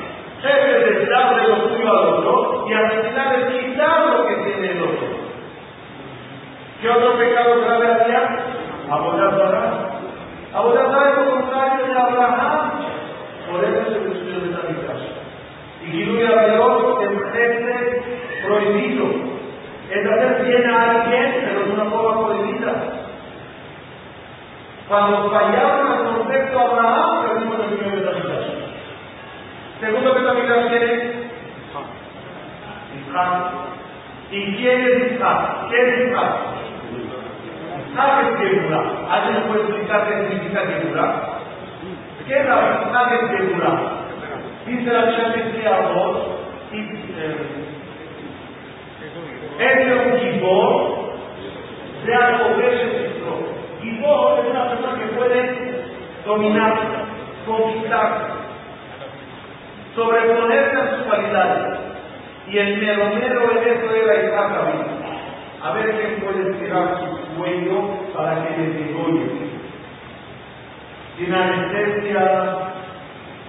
De 0.45 1.07
darle 1.07 1.49
lo 1.49 1.57
tuyo 1.69 1.91
al 1.91 2.09
otro 2.09 2.67
y 2.69 2.75
asesinar 2.75 3.35
es 3.35 3.47
quitar 3.47 4.07
lo 4.07 4.27
que 4.27 4.35
tiene 4.35 4.73
el 4.73 4.83
otro. 4.83 5.07
¿Qué 6.83 6.91
otro 6.91 7.17
pecado 7.17 7.61
grave 7.63 7.93
había? 7.93 8.55
Abraham. 8.91 9.95
Abonar 10.55 11.09
es 11.09 11.17
lo 11.17 11.31
contrario 11.31 11.87
de 11.87 11.99
Abraham. 11.99 12.71
Por 13.51 13.65
eso 13.65 13.91
se 13.91 14.01
destruyó 14.01 14.41
de 14.41 14.51
la 14.51 14.61
Y 15.83 15.91
Gilui 15.91 16.19
Dios 16.19 17.03
es 17.03 17.33
jefe 17.33 18.03
prohibido. 18.47 19.07
Es 19.91 20.11
hacer 20.11 20.45
bien 20.45 20.71
a 20.71 20.91
alguien, 20.91 21.45
pero 21.45 21.65
de 21.65 21.73
una 21.73 21.91
forma 21.91 22.27
prohibida. 22.27 22.73
Cuando 24.89 25.31
fallaron 25.31 25.93
al 25.93 26.17
concepto 26.17 26.61
Abraham, 26.61 27.27
perdimos 27.27 27.61
el 27.61 27.79
primer 27.79 27.99
de 27.99 28.05
la 28.05 28.13
Segundo 29.81 30.15
que 30.15 30.21
también 30.21 30.69
quiere 30.69 31.13
Isaac. 33.01 33.53
¿Y 34.35 34.57
quién 34.57 34.81
es 34.81 35.13
Isaac? 35.13 35.69
¿Quién 35.71 35.89
es 35.91 36.09
Isaac? 36.09 36.31
Isaac 37.93 38.27
es 38.27 38.39
Geburah. 38.39 38.87
¿Alguien 39.09 39.43
puede 39.45 39.61
explicar 39.61 40.09
qué 40.09 40.29
significa 40.29 40.61
Geburah? 40.67 41.39
¿Qué 42.27 42.35
es 42.35 42.45
Isaac 42.45 43.13
es 43.13 43.31
Geburah? 43.31 43.79
Dice 44.67 44.93
la 44.93 45.05
Biblia 45.05 45.53
que 45.53 45.69
Avot, 45.69 46.35
es 49.61 50.07
un 50.07 50.19
Gibor 50.19 51.15
de 52.05 52.15
Alcobesh 52.15 52.81
Gibor 53.83 54.39
es 54.41 54.51
una 54.51 54.69
persona 54.69 54.99
que 54.99 55.07
puede 55.17 55.85
dominar, 56.27 56.75
conquistar, 57.47 58.33
sobreponerse 59.95 60.77
a 60.77 60.91
sus 60.91 61.07
cualidades. 61.07 61.84
Y 62.49 62.59
el 62.59 62.77
melomero 62.79 63.51
en 63.51 63.69
eso 63.69 63.95
era 63.95 64.23
Isaac 64.23 64.53
A 65.63 65.73
ver 65.73 65.91
quién 65.97 66.21
puede 66.21 66.51
estirar 66.51 66.99
su 67.01 67.37
cuello 67.37 67.83
para 68.15 68.45
que 68.45 68.59
le 68.59 68.69
degolle. 68.85 69.31
Sin 71.17 71.33
anestesia, 71.33 72.57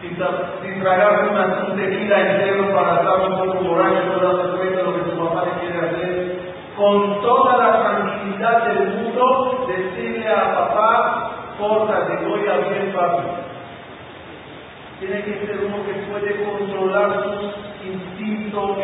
sin, 0.02 0.18
sin 0.64 0.82
tragar 0.82 1.30
una, 1.30 1.66
un 1.68 1.75
tequila 1.75 2.20
entero 2.22 2.74
para 2.74 3.02
estar 3.02 3.30
un 3.30 3.38
poco 3.38 3.64
borracho, 3.64 4.20
darse 4.22 4.58
cuenta 4.58 4.78
de 4.78 4.84
lo 4.84 4.96
que 4.96 5.12
su 5.12 5.18
papá 5.18 5.44
le 5.46 5.60
quiere 5.60 5.88
hacer. 5.88 6.56
Con 6.78 7.22
toda 7.22 7.58
la 7.58 7.80
tranquilidad 7.82 8.68
del 8.68 8.88
mundo, 8.96 9.66
decirle 9.68 10.28
a 10.30 10.56
papá, 10.56 11.32
corta, 11.58 12.02
degolla 12.02 12.58
bien 12.70 12.94
fácil 12.94 13.46
tiene 15.00 15.24
que 15.24 15.46
ser 15.46 15.60
uno 15.66 15.86
que 15.86 15.94
puede 16.10 16.44
controlar 16.46 17.24
sus 17.24 17.75
instintos, 17.86 18.77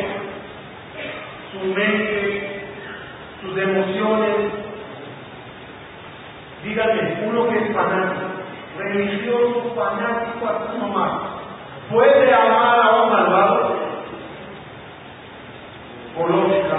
su 1.52 1.68
mente, 1.68 2.66
sus 3.42 3.58
emociones. 3.58 4.36
Dígame, 6.64 7.24
uno 7.28 7.48
que 7.50 7.58
es 7.58 7.74
fanático, 7.74 8.28
religioso, 8.78 9.74
fanático, 9.76 10.48
así 10.48 10.78
nomás, 10.78 11.12
¿puede 11.90 12.34
amar 12.34 12.80
a 12.80 13.04
un 13.04 13.12
malvado? 13.12 13.76
Por 16.16 16.30
lógica. 16.30 16.78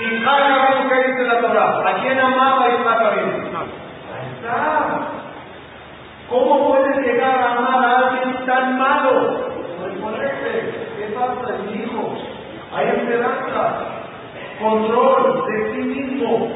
Y 0.00 0.14
Isaac 0.14 0.88
que 0.88 1.08
dice 1.08 1.24
la 1.24 1.40
Torah. 1.40 1.82
¿A 1.86 1.94
quién 2.00 2.18
amaba 2.18 2.68
Isaac 2.68 3.00
Ahí 3.02 4.32
está. 4.36 5.08
¿Cómo 6.30 6.68
puedes 6.68 6.96
llegar 7.04 7.38
a 7.38 7.56
amar 7.56 7.84
a 7.84 7.98
alguien 7.98 8.46
tan 8.46 8.78
malo? 8.78 9.39
Hay 12.72 12.86
esperanza, 12.86 13.78
control 14.60 15.44
de 15.46 15.72
sí 15.72 15.82
mismo. 15.82 16.48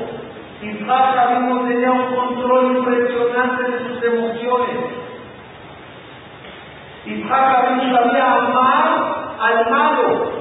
Isaac 0.63 1.41
mismo 1.41 1.69
tenía 1.69 1.91
un 1.91 2.15
control 2.15 2.77
impresionante 2.77 3.63
de 3.65 3.79
sus 3.81 4.05
emociones. 4.05 4.77
Isaac 7.07 7.71
mismo 7.73 7.97
sabía 7.97 8.33
amar 8.33 9.35
al 9.41 9.71
malo. 9.71 10.33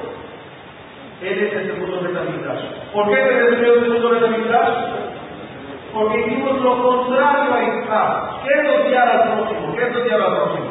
Él 1.22 1.40
es 1.40 1.54
el 1.54 1.68
segundo 1.68 2.02
Betamigdash. 2.02 2.64
¿Por 2.94 3.10
qué 3.10 3.16
se 3.16 3.34
destruyó 3.34 3.74
el 3.74 3.82
segundo 3.82 4.10
Betamigdash? 4.10 5.04
porque 5.94 6.22
hicimos 6.22 6.60
lo 6.60 6.82
contrario 6.82 7.54
a 7.54 7.64
Isaac. 7.64 8.44
¿Qué 8.44 8.50
es 8.50 8.80
odiar 8.80 9.08
al 9.08 9.34
próximo? 9.34 9.76
¿Qué 9.76 9.84
es 9.84 9.96
odiar 9.96 10.22
al 10.22 10.36
próximo? 10.36 10.66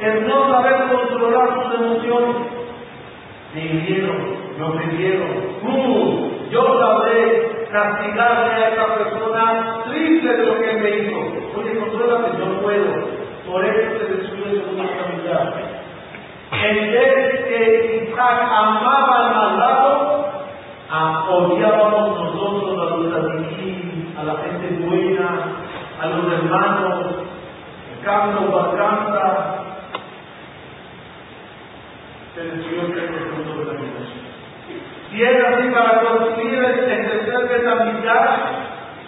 El 0.00 0.28
no 0.28 0.50
saber 0.50 0.88
controlar 0.88 1.48
sus 1.54 1.74
emociones. 1.74 2.36
Me 3.54 3.64
hirieron, 3.64 4.16
me 4.56 4.64
ofendieron. 4.64 5.30
Uh, 5.62 6.50
yo 6.50 6.78
sabré 6.80 7.66
castigarle 7.72 8.64
a 8.64 8.68
esa 8.68 8.94
persona 8.94 9.84
triste 9.90 10.28
de 10.28 10.46
lo 10.46 10.60
que 10.60 10.72
me 10.74 10.90
hizo. 10.90 11.18
Oye, 11.58 11.78
controlate, 11.80 12.38
no 12.38 12.60
puedo. 12.62 13.18
Por 13.50 13.64
eso 13.64 13.98
se 13.98 14.14
destruye 14.14 14.62
su 14.62 14.76
familiar. 14.76 15.54
En 16.52 16.92
vez 16.92 17.44
que 17.44 18.08
Isaac 18.08 18.48
amaba 18.52 19.16
al 19.16 19.34
malvado, 19.34 20.28
odiábamos 21.28 22.18
nosotros 22.18 22.78
a 22.78 22.96
los 22.96 23.04
ladriquín, 23.06 24.14
a 24.18 24.22
la 24.22 24.34
gente 24.36 24.86
buena, 24.86 25.28
a 26.00 26.06
los 26.06 26.32
hermanos, 26.32 27.06
Carlos 28.04 28.52
Barcanza, 28.52 29.67
segundo 32.38 33.58
de 33.58 33.64
la 33.64 33.80
vida. 33.80 34.00
Si 35.10 35.22
es 35.22 35.44
así 35.44 35.68
para 35.70 36.00
construir 36.00 36.54
el 36.54 36.74
tercer 36.84 37.48
de 37.48 37.62
la 37.64 37.74
mitad, 37.84 38.28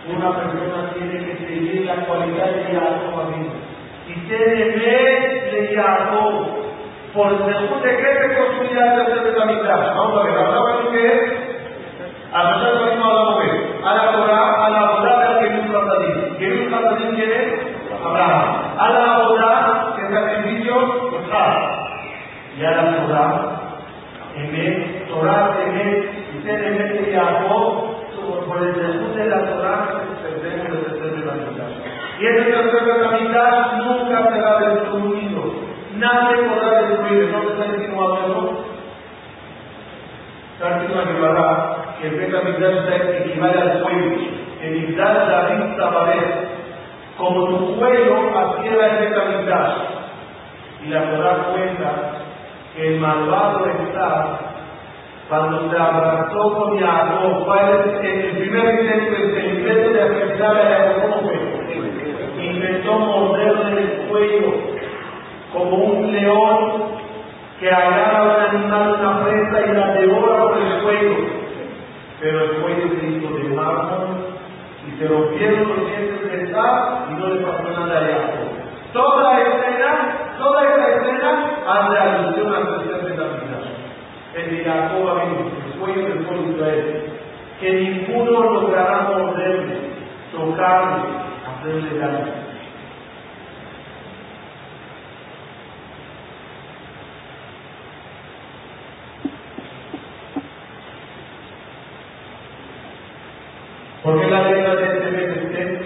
una 0.09 0.35
persona 0.35 0.93
tiene 0.95 1.25
que 1.25 1.37
seguir 1.47 1.85
la 1.87 2.07
cualidad 2.07 2.47
de 2.47 2.64
Jacob 2.64 3.35
Y 4.09 4.14
tiene 4.29 4.73
fe 4.73 5.51
de 5.53 5.77
Jacob. 5.77 6.61
Por 7.12 7.29
según 7.38 7.83
de 7.83 7.97
qué 7.97 8.29
se 8.29 8.37
construirá 8.37 8.95
el 8.95 9.05
tercer 9.05 9.33
de 9.33 9.38
la 9.38 9.47
mitad. 9.47 9.95
Vamos 9.95 10.21
a 10.21 10.25
ver, 10.25 10.38
ahora 10.38 10.90
qué 10.93 11.07
es 11.07 11.51
a 12.33 12.45
nosotros 12.45 12.90
mismos 12.90 13.09
hablamos 13.09 13.38
de 13.40 13.51
a 13.85 13.95
la 13.95 14.12
Torah, 14.12 14.64
a 14.64 14.71
la 14.71 14.90
Torah 14.93 15.35
de 15.35 15.51
Gemil 15.51 15.75
Hatadim. 15.75 16.38
Gemil 16.38 16.75
Hatadim 16.75 17.14
quiere 17.16 17.59
Abraham. 18.05 18.79
A 18.79 18.88
la 18.88 19.27
Torah, 19.27 19.95
que 19.97 20.03
es 20.03 20.11
sacrificio, 20.14 20.75
Isaac. 21.27 21.81
Y 22.57 22.64
a 22.64 22.71
la 22.71 22.89
Emet, 24.37 25.09
Torah, 25.09 25.57
Emet, 25.66 26.11
y 26.35 26.42
ser 26.42 26.64
Emet 26.64 27.09
y 27.09 27.14
por 28.46 28.62
el 28.62 28.75
debut 28.75 29.14
de 29.14 29.27
la 29.27 29.38
Torah, 29.44 30.03
perdemos 30.23 30.66
el 30.66 30.85
tercer 30.85 31.11
de 31.12 31.27
la 31.27 31.33
mitad. 31.33 31.70
Y 32.20 32.27
ese 32.27 32.42
tercer 32.44 32.85
de 32.85 32.99
la 33.03 33.18
mitad 33.18 33.73
nunca 33.79 34.33
será 34.33 34.59
destruido. 34.59 35.70
Nadie 35.96 36.37
podrá 36.49 36.83
destruirlo. 36.83 37.38
¿No 37.38 37.44
se 37.44 37.53
está 37.53 37.73
diciendo 37.73 38.16
algo? 38.16 38.64
Táctica 40.59 41.05
que 42.01 42.07
el 42.09 42.14
Betamigdash 42.16 43.27
equivale 43.27 43.61
al 43.61 43.83
cuello. 43.83 44.16
El 44.62 44.73
Migdash 44.73 45.29
David 45.29 45.77
Tabaret, 45.77 46.49
como 47.16 47.46
tu 47.46 47.77
cuello 47.79 48.38
adquiera 48.38 48.87
el 48.87 49.09
Betamigdash. 49.09 49.73
Y 50.85 50.88
la 50.88 51.11
Torah 51.11 51.53
cuenta 51.53 52.19
el 52.76 53.00
malvado 53.00 53.66
está 53.66 54.38
cuando 55.28 55.70
se 55.70 55.76
abrazó 55.76 56.54
con 56.54 56.78
Jacob. 56.78 57.44
¿Cuál 57.44 57.68
es 57.68 58.04
el 58.04 58.37
primer 58.38 58.80
intento? 58.80 59.16
El 59.37 59.59
intento 59.59 59.90
de 59.90 60.02
asesinar 60.02 60.56
a 60.56 60.64
Jacob, 60.64 61.22
fue? 61.22 62.44
Intentó 62.44 62.98
morderle 62.98 63.83
el 63.83 64.09
cuello 64.09 64.52
como 65.52 65.76
un 65.76 66.12
león 66.12 66.83
que 67.61 67.70
agarra 67.70 68.18
a 68.18 68.22
un 68.22 68.56
animal 68.56 68.96
una 68.98 69.24
presa 69.24 69.66
y 69.66 69.74
la 69.74 69.92
devora 69.94 70.48
por 70.48 70.59
el 70.59 70.83
cuello 70.83 71.40
pero 72.20 72.44
el 72.44 72.50
cuello 72.61 72.88
se 73.00 73.06
hizo 73.06 73.35
de 73.35 73.44
mármol 73.54 74.09
y 74.87 74.98
se 74.98 75.09
rompieron 75.09 75.68
los 75.68 75.87
dientes 75.87 76.30
de 76.30 76.42
estar 76.44 77.06
y 77.11 77.14
no 77.14 77.28
le 77.28 77.40
pasó 77.40 77.70
nada 77.70 77.98
a 77.98 78.04
Jacob. 78.04 78.92
Toda 78.92 79.30
hace 81.70 81.98
alusión 81.98 82.54
a 82.54 82.66
cuestiones 82.66 83.04
de 83.04 83.16
la 83.16 83.24
vida. 83.24 83.61
El 84.35 84.50
de 84.50 84.64
Jacob 84.64 85.18
el 85.18 85.78
sueño 85.78 86.09
del 86.09 86.24
pueblo 86.24 86.52
Israel, 86.52 87.04
que 87.61 87.72
ninguno 87.72 88.40
logrará 88.40 89.02
morderle, 89.02 89.80
tocarle, 90.33 91.02
hacerle 91.46 91.98
daño. 91.98 92.40
¿Por 104.02 104.18
qué 104.18 104.26
la 104.28 104.50
letra 104.50 104.76
de 104.76 104.85
este 104.85 104.98
Pentecostés? 105.00 105.80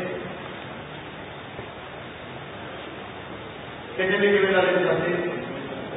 ¿Qué 3.96 4.04
tiene 4.04 4.26
que 4.26 4.40
ver 4.40 4.52
la 4.52 4.62
letra 4.62 4.96
C? 5.04 5.23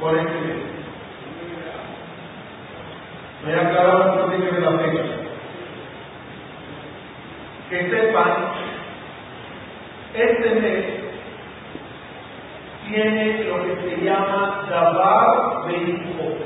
Con 0.00 0.18
este 0.18 0.32
mes? 0.32 0.56
Me 3.44 3.52
he 3.52 3.60
aclarado 3.60 4.30
que 4.30 4.36
tiene 4.36 4.50
que 4.50 4.60
ver 4.60 4.62
la 4.62 4.78
fecha. 4.78 5.02
Que 7.70 7.90
sepan, 7.90 8.32
este 10.14 10.50
mes 10.60 10.84
tiene 12.88 13.44
lo 13.44 13.62
que 13.64 13.76
se 13.82 14.04
llama 14.04 14.66
Dabar 14.70 15.66
Beijo. 15.66 16.36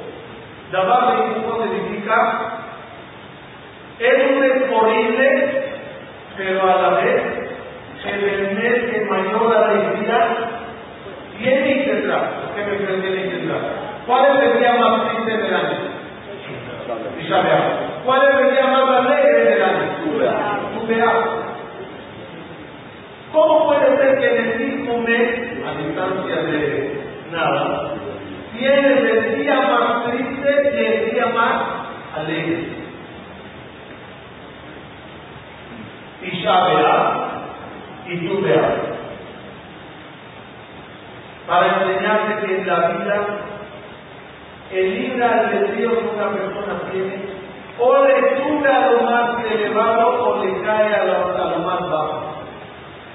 Dabar 0.72 1.16
Beijo 1.16 1.62
significa 1.62 2.58
es 3.98 4.30
un 4.30 4.40
mes 4.40 4.52
horrible, 4.72 5.62
pero 6.36 6.62
a 6.62 6.82
la 6.82 6.88
vez 7.00 7.22
es 8.04 8.14
el 8.14 8.56
mes 8.56 8.90
que 8.90 9.04
mayor 9.04 9.56
alegría 9.56 10.36
tiene 11.38 11.70
y 11.70 11.84
tendrá. 11.84 12.30
¿Qué 12.56 12.64
me? 12.64 13.11
¿Cuál 14.06 14.36
es 14.36 14.52
el 14.52 14.58
día 14.58 14.74
más 14.74 15.08
triste 15.08 15.36
del 15.36 15.54
año? 15.54 15.92
¿Cuál 18.04 18.28
es 18.28 18.40
el 18.40 18.50
día 18.50 18.66
más 18.66 18.90
alegre 18.90 19.44
del 19.44 19.62
año? 19.62 19.82
Tubeá. 20.80 21.42
¿Cómo 23.32 23.66
puede 23.66 23.96
ser 23.96 24.18
que 24.18 24.26
en 24.26 24.50
el 24.50 24.58
mismo 24.58 24.98
mes, 24.98 25.30
a 25.66 25.78
distancia 25.78 26.36
de 26.42 27.00
nada, 27.32 27.94
tienes 28.58 28.98
el 29.04 29.36
día 29.36 29.54
más 29.54 30.04
triste 30.10 30.72
y 30.74 30.84
el 30.84 31.10
día 31.12 31.26
más 31.26 31.62
alegre? 32.18 32.82
Isha 36.22 37.32
y 38.06 38.28
tú 38.28 38.42
veas. 38.42 38.72
Para 41.46 41.66
enseñarte 41.66 42.46
que 42.46 42.58
en 42.58 42.66
la 42.66 42.88
vida 42.88 43.26
el 44.72 45.00
libre 45.00 45.24
albedrío 45.24 45.90
que 45.90 46.08
una 46.14 46.30
persona 46.30 46.80
tiene 46.90 47.42
o 47.78 48.04
le 48.04 48.14
sube 48.36 48.68
a 48.68 48.90
lo 48.90 49.02
más 49.02 49.44
elevado 49.44 50.24
o 50.24 50.44
le 50.44 50.62
cae 50.62 50.94
a 50.94 51.04
lo, 51.04 51.58
más 51.58 51.90
bajo. 51.90 52.22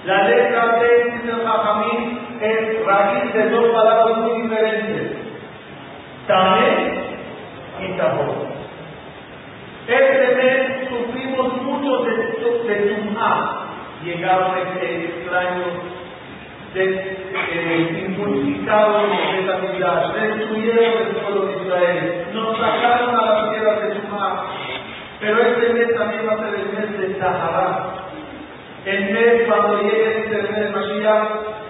La 0.06 0.28
letra 0.28 0.80
T, 0.80 1.04
dice 1.12 1.32
el 1.32 2.42
es 2.42 2.86
raíz 2.86 3.34
de 3.34 3.50
dos 3.50 3.66
palabras 3.72 4.18
muy 4.18 4.42
diferentes. 4.42 5.18
Tamé 6.28 7.08
y 7.82 7.98
Tabó. 7.98 8.48
Este 9.88 10.36
mes 10.36 10.90
sufrimos 10.90 11.62
mucho 11.62 12.04
de, 12.04 12.14
de 12.68 12.98
Llegaron 14.04 14.58
este 14.58 15.06
extraño 15.06 15.64
de, 16.74 17.17
eh, 17.52 18.06
impulsificados 18.08 19.04
de 19.04 19.42
la 19.44 19.56
vida, 19.58 20.14
destruyeron 20.14 21.08
el 21.08 21.16
pueblo 21.16 21.46
de 21.46 21.64
Israel, 21.64 22.28
nos 22.34 22.58
sacaron 22.58 23.16
a 23.16 23.22
la 23.26 23.52
tierra 23.52 23.80
de 23.80 23.96
Tumá. 23.96 24.44
Pero 25.20 25.42
este 25.42 25.74
mes 25.74 25.96
también 25.96 26.28
va 26.28 26.34
a 26.34 26.38
ser 26.38 26.60
el 26.60 26.70
mes 26.74 27.00
de 27.00 27.20
Sahara. 27.20 27.90
El 28.86 29.12
mes 29.12 29.48
cuando 29.48 29.82
llegue 29.82 30.20
este 30.20 30.42
mes 30.44 30.56
de 30.56 30.70
Mashiach, 30.70 31.28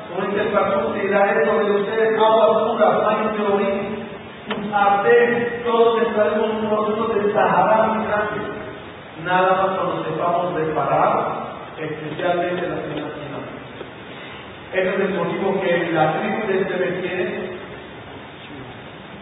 como 0.10 0.28
dice 0.28 0.42
el 0.42 0.48
pastor, 0.50 0.94
se 0.94 1.06
irá 1.06 1.46
sobre 1.46 1.72
ustedes 1.72 2.20
aguas 2.20 2.72
puras, 2.72 3.06
baños 3.06 3.38
de 3.38 3.54
origen 3.54 4.08
Ardén, 4.74 5.62
todos 5.66 6.02
estaremos 6.04 6.50
un 6.50 6.70
proceso 6.70 7.08
de 7.08 7.34
Sahara 7.34 7.88
muy 7.88 8.08
grande. 8.08 8.42
Nada 9.24 9.50
más 9.56 9.78
cuando 9.78 10.04
sepamos 10.06 10.54
reparar, 10.54 11.48
especialmente 11.78 12.68
la 12.68 12.78
financiación. 12.78 13.17
Ese 14.74 14.90
es 14.90 15.00
el 15.00 15.10
motivo 15.14 15.62
que 15.62 15.92
la 15.94 16.20
tribu 16.20 16.48
de 16.48 16.62
este 16.62 16.76
mes 16.76 17.02
tiene. 17.02 17.58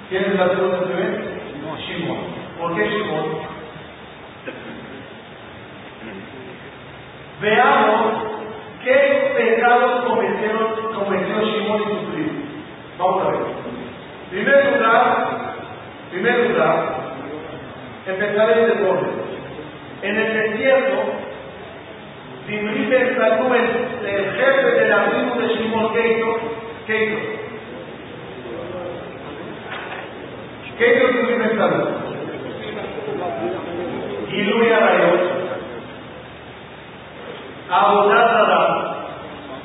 ¿Quién 0.09 0.23
es 0.25 0.35
la 0.39 0.49
tribu 0.49 0.69
de 0.69 0.77
este 0.77 0.93
mes? 0.95 1.35
Shimon. 1.77 2.17
¿Por 2.59 2.75
qué 2.75 2.89
Shimon? 2.89 3.25
Veamos 7.41 8.13
qué 8.83 9.33
pecados 9.35 10.05
cometieron, 10.05 10.93
cometió 10.95 11.41
Shimon 11.41 11.81
y 11.81 11.85
su 11.85 12.11
tribu. 12.11 12.31
Vamos 12.97 13.25
a 13.25 13.29
ver. 13.29 13.39
Primer 14.31 14.73
lugar, 14.73 15.27
primer 16.11 16.49
lugar, 16.49 16.95
empezaré 18.07 18.67
de 18.67 18.89
orden. 18.89 19.25
En 20.01 20.15
el 20.15 20.33
desierto, 20.33 21.24
Zimri 22.47 22.85
Ben 22.85 23.07
el, 23.07 24.07
el 24.07 24.31
jefe 24.37 24.71
de 24.79 24.89
la 24.89 25.09
tribu 25.09 25.39
de 25.39 25.47
Shimon 25.47 25.93
Keito, 25.93 26.39
Keito. 26.85 27.17
Keito 30.77 31.07
Zimri 31.07 31.35
Ben 31.39 31.57
Salú. 31.57 31.87
Gilui 34.29 34.71
Arayot. 34.71 35.21
Abodazara. 37.71 38.95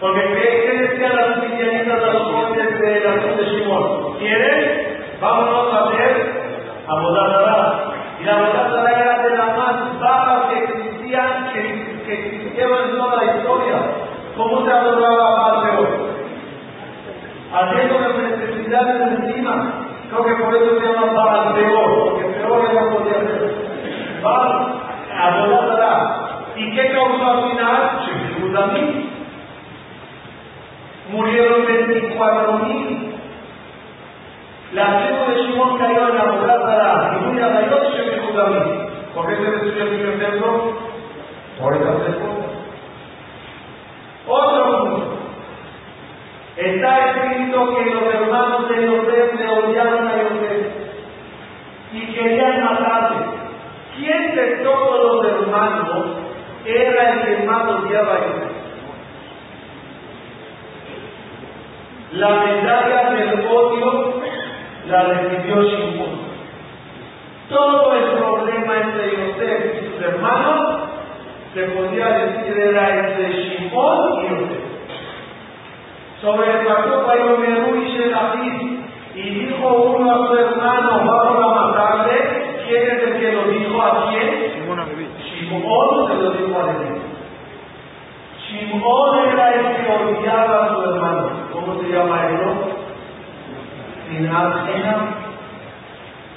Porque 0.00 0.20
¿qué, 0.20 0.72
decían 0.72 1.16
las 1.16 1.38
cristianitas 1.38 2.00
de 2.00 2.12
los 2.12 2.22
jóvenes 2.22 2.80
de 2.80 3.00
la 3.00 3.20
tribu 3.20 3.36
de 3.36 3.44
Shimon? 3.44 4.18
¿Quieren? 4.18 5.20
Vámonos 5.20 5.74
a 5.74 5.84
hacer 5.84 6.32
Abodazara. 6.88 7.92
Y 8.22 8.24
la 8.24 8.36
Abodazara 8.36 9.02
era 9.02 9.22
de 9.22 9.36
las 9.36 9.58
más 9.58 10.00
bajas 10.00 10.42
que 10.48 10.64
existían, 10.64 11.52
que, 11.52 12.02
que 12.06 12.39
en 12.58 12.98
toda 12.98 13.16
la 13.16 13.36
historia. 13.36 13.76
¿Cómo 14.36 14.64
se 14.64 14.72
adoraba 14.72 15.46
a 15.46 15.62
Peor? 15.62 16.10
Haciendo 17.52 18.00
las 18.00 18.16
necesidades 18.16 19.18
encima. 19.18 19.72
Creo 20.08 20.24
que 20.24 20.42
por 20.42 20.54
eso 20.54 20.80
se 20.80 20.86
llama 20.86 21.12
Baal 21.12 21.54
Peor, 21.54 22.04
porque 22.04 22.24
peor 22.24 22.74
no 22.74 22.96
podía 22.96 23.14
ser. 23.14 24.20
Baal, 24.22 24.82
Abodazara. 25.16 26.16
¿Y 26.56 26.74
qué 26.74 26.92
causó 26.92 27.26
al 27.26 27.50
final? 27.50 28.00
Shemiludamim 28.06 29.10
murieron 31.12 31.66
24.000. 31.66 33.10
La 34.72 35.00
tribu 35.00 35.30
de 35.30 35.42
Shimon 35.42 35.78
cayó 35.78 36.08
en 36.08 36.14
la 36.14 36.22
Abodazara 36.22 37.18
y 37.18 37.24
muy 37.24 37.42
a 37.42 37.48
la 37.48 37.62
noche 37.62 38.02
de 38.02 38.18
Judamí. 38.20 38.90
¿Por 39.14 39.26
qué 39.26 39.36
se 39.36 39.50
destruyó 39.50 39.82
el 39.82 39.88
primer 39.88 40.18
templo? 40.20 40.89
Tres 41.60 42.16
cosas. 42.16 42.50
Otro 44.26 44.84
punto. 44.84 45.20
Está 46.56 47.10
escrito 47.10 47.74
que 47.74 47.84
los 47.90 48.14
hermanos 48.14 48.68
de 48.68 48.86
Yosef 48.86 49.34
le 49.38 49.48
odiaron 49.48 50.08
a 50.08 50.16
Yosef 50.16 50.66
y 51.92 52.12
querían 52.14 52.64
matarle. 52.64 53.26
¿Quién 53.96 54.34
de 54.34 54.46
todos 54.62 55.22
los 55.22 55.32
hermanos 55.32 56.06
era 56.64 57.12
el 57.12 57.22
que 57.24 57.46
más 57.46 57.68
odiaba 57.68 58.14
a 58.14 58.20
Yosef? 58.20 58.50
La 62.12 62.30
medalla 62.30 63.10
del 63.10 63.46
odio 63.46 64.14
la 64.88 65.02
recibió 65.02 65.62
Shimon. 65.62 66.30
Todo 67.48 67.94
el 67.94 68.18
problema 68.18 68.76
entre 68.76 69.10
Yosef 69.10 69.82
y 69.82 69.86
sus 69.90 70.02
hermanos 70.02 70.69
se 71.54 71.62
podría 71.64 72.06
decir 72.06 72.58
era 72.58 73.00
entre 73.00 73.32
Shimon 73.32 74.12
y 74.14 74.28
Yosef. 74.28 74.70
Sobre 76.20 76.50
el 76.50 76.66
pastor 76.66 77.06
Bayomerú 77.06 77.76
y 77.76 77.92
Shelafis, 77.92 78.80
y 79.16 79.22
dijo 79.22 79.68
uno 79.68 80.10
a 80.10 80.28
su 80.28 80.34
hermano, 80.36 81.02
vamos 81.04 81.42
a 81.42 81.66
matarle, 81.66 82.62
¿quién 82.68 82.82
es 82.82 83.02
el 83.02 83.18
que 83.18 83.32
lo 83.32 83.44
dijo 83.44 83.82
a 83.82 84.10
quién? 84.10 84.50
Shimon 85.50 86.08
se 86.08 86.14
lo 86.14 86.30
dijo 86.30 86.60
a 86.60 86.66
Levi. 86.66 87.00
Shimon 88.46 89.28
era 89.32 89.54
el 89.54 89.76
que 89.76 89.92
odiaba 89.92 90.64
a 90.64 90.74
su 90.74 90.90
hermano. 90.90 91.30
¿Cómo 91.52 91.80
se 91.80 91.88
llama 91.88 92.28
eso? 92.28 92.50
Sinal 94.08 94.52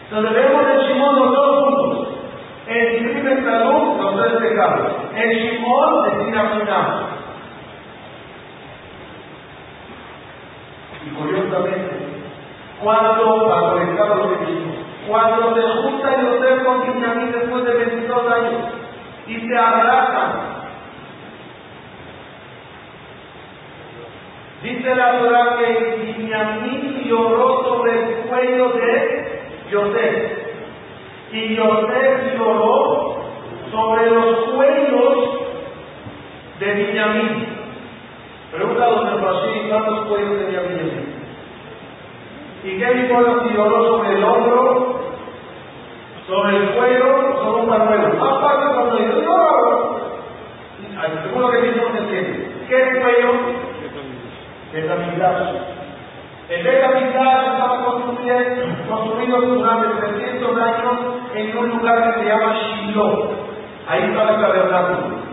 Entonces 0.10 0.34
vemos 0.34 0.65
en 0.69 0.80
Shimon 0.80 1.15
los 1.19 1.32
dos. 1.32 1.62
En 2.74 3.04
crimen 3.04 3.46
salud, 3.46 4.02
los 4.02 4.16
tres 4.16 4.34
pecados. 4.42 4.94
En 5.16 5.30
Shimon, 5.30 6.04
de 6.04 6.26
Sinal 6.26 6.64
Y 11.06 11.10
curiosamente, 11.10 11.96
cuando, 12.82 13.48
conectar 13.70 14.08
lo 14.08 14.30
que 14.30 14.46
dijimos, 14.46 14.76
cuando 15.08 15.56
se 15.56 15.62
junta 15.62 16.22
Yosef 16.22 16.64
con 16.64 16.82
Benjamín 16.82 17.32
después 17.32 17.64
de 17.66 17.74
22 17.74 18.32
años 18.32 18.64
y 19.28 19.40
se 19.40 19.58
abrazan 19.58 20.54
Dice 24.64 24.96
la 24.96 25.20
Torah 25.20 25.58
que 25.58 26.14
Benjamín 26.18 27.04
lloró 27.06 27.66
sobre 27.66 27.92
el 27.92 28.16
cuello 28.30 28.70
de 28.70 29.42
Yosef. 29.70 30.33
Y 31.34 31.56
Yosef 31.56 32.38
lloró 32.38 33.15
sobre 33.72 34.12
los 34.12 34.36
cuellos 34.52 35.30
de 36.60 36.74
Benjamín. 36.76 37.48
Pregunta 38.52 38.88
los 38.88 39.06
de 39.06 39.67
cuántos 39.67 40.06
cuellos 40.06 40.38
tenía 40.38 40.60
Benjamín. 40.62 41.15
¿Y 42.63 42.78
qué 42.78 42.93
dijo 42.93 43.48
si 43.48 43.56
lloró 43.56 43.98
sobre 43.98 44.15
el 44.15 44.24
hombro, 44.24 45.00
sobre 46.28 46.56
el 46.56 46.69
cuello, 46.76 47.43
sobre 47.43 47.62
un 47.63 47.67
panuelo? 47.67 48.13
Más 48.13 48.39
fácil 48.39 48.76
cuando 48.76 49.00
yo 49.00 49.22
lloro. 49.22 50.00
Según 51.24 51.41
lo 51.41 51.50
que 51.50 51.58
no 51.58 51.91
se 51.93 51.98
entiende. 51.98 52.52
¿Qué 52.69 53.02
cuello? 53.02 53.32
Betamigdash. 54.72 55.56
El 56.50 56.63
Betamigdash 56.63 57.54
estaba 57.54 57.86
construido 58.88 59.41
durante 59.41 59.88
300 60.08 60.58
años 60.62 61.23
en 61.36 61.58
un 61.58 61.69
lugar 61.69 62.13
que 62.13 62.19
se 62.19 62.26
llama 62.30 62.56
Shiloh. 62.56 63.30
Ahí 63.88 64.04
estaba 64.04 64.32
el 64.32 64.41
tabernáculo. 64.41 65.24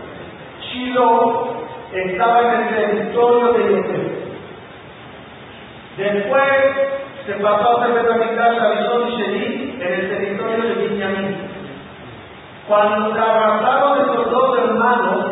Shiloh 0.61 1.51
estaba 1.93 2.41
en 2.41 2.61
el 2.61 2.75
territorio 2.75 3.53
de 3.53 3.75
Yosef. 3.75 4.21
Después 5.97 6.51
se 7.25 7.33
pasó 7.33 7.69
a 7.69 7.83
hacer 7.83 7.93
Betamigdash 7.93 8.59
a 8.59 9.09
y 9.09 9.17
Sheri 9.17 9.77
en 9.79 9.93
el 9.93 10.09
territorio 10.09 10.63
de 10.63 10.87
Benjamín. 10.87 11.37
Cuando 12.67 13.13
se 13.13 13.19
abrazaron 13.19 13.99
estos 13.99 14.31
dos 14.31 14.57
hermanos, 14.59 15.25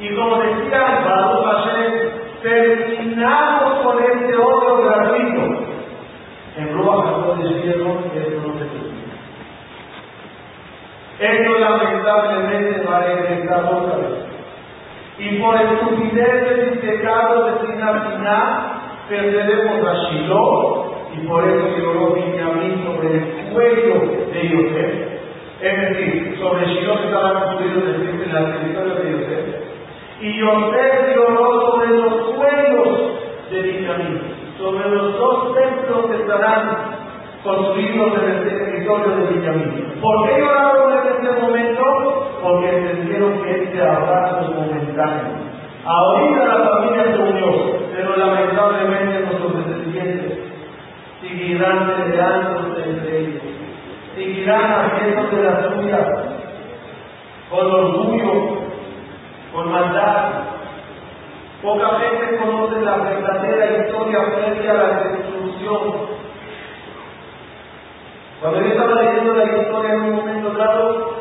y 0.00 0.14
como 0.16 0.36
decía 0.42 0.98
el 0.98 1.04
Baruch 1.04 1.44
Hashem, 1.44 1.92
terminamos 2.42 3.74
con 3.84 4.02
este 4.02 4.36
odio 4.36 4.82
gratuito. 4.82 5.64
En 7.02 7.24
Ruach 7.24 7.62
cielo 7.62 8.00
se 8.10 8.64
termina. 8.66 9.14
Esto 11.20 11.58
lamentablemente 11.58 12.84
va 12.88 12.96
a 12.96 13.06
regresar 13.06 13.64
otra 13.64 13.96
vez. 13.96 14.24
Y 15.18 15.38
por 15.38 15.54
estupideces 15.60 16.74
y 16.74 16.78
pecados 16.78 17.46
de 17.46 17.66
Sinapina, 17.66 18.80
perderemos 19.08 19.86
a 19.86 19.94
Shiloh, 19.94 20.94
y 21.14 21.26
por 21.26 21.44
eso 21.48 21.76
lloró 21.78 22.14
Benjamín 22.14 22.84
sobre 22.84 23.14
el 23.14 23.52
cuello 23.52 23.94
de 24.32 24.48
Yosef. 24.48 24.92
Es 25.62 25.80
decir, 25.80 26.36
sobre 26.40 26.66
Shiloh 26.66 26.98
que 26.98 27.06
estaba 27.06 27.44
construido 27.44 27.80
en 27.80 27.88
el 27.88 28.52
territorio 28.52 28.94
de 28.94 29.12
Yosef 29.12 29.64
y 30.20 30.38
Yosef 30.38 31.14
lloró 31.14 31.70
sobre 31.70 31.88
los 31.98 32.14
cuellos 32.36 32.98
de 33.50 33.60
Benjamín, 33.60 34.20
sobre 34.64 34.88
los 34.88 35.18
dos 35.18 35.54
templos 35.54 36.06
que 36.06 36.22
estarán 36.22 36.76
construidos 37.42 38.14
en 38.14 38.30
el 38.30 38.48
territorio 38.48 39.16
de 39.16 39.34
Benjamín. 39.34 40.00
¿Por 40.00 40.26
qué 40.26 40.40
lloraron 40.40 40.92
en 40.92 41.26
ese 41.26 41.40
momento? 41.40 42.30
Porque 42.42 42.78
entendieron 42.78 43.42
que 43.42 43.64
este 43.64 43.82
abrazo 43.82 44.40
es 44.40 44.56
momentáneo. 44.56 45.34
Ahorita 45.84 46.44
la 46.46 46.68
familia 46.70 47.04
se 47.04 47.22
unió, 47.22 47.78
pero 47.94 48.16
lamentablemente 48.16 49.20
nuestros 49.20 49.66
descendientes 49.66 50.38
seguirán 51.20 51.86
peleándose 51.86 52.88
entre 52.88 53.18
ellos, 53.18 53.42
seguirán 54.14 54.72
haciendo 54.80 55.36
de 55.36 55.42
la 55.42 55.68
suya 55.68 56.08
con 57.50 57.66
orgullo, 57.66 58.32
con 59.52 59.70
maldad. 59.70 60.53
Poca 61.64 61.98
gente 61.98 62.36
conoce 62.36 62.78
la 62.82 62.96
verdadera 62.98 63.86
historia 63.86 64.20
frente 64.20 64.68
a 64.68 64.74
la 64.74 64.88
destrucción. 65.00 66.08
Cuando 68.38 68.60
yo 68.60 68.66
estaba 68.66 69.00
leyendo 69.00 69.32
la 69.32 69.44
historia 69.44 69.94
en 69.94 70.00
un 70.02 70.12
momento 70.16 70.50
dado, 70.50 71.14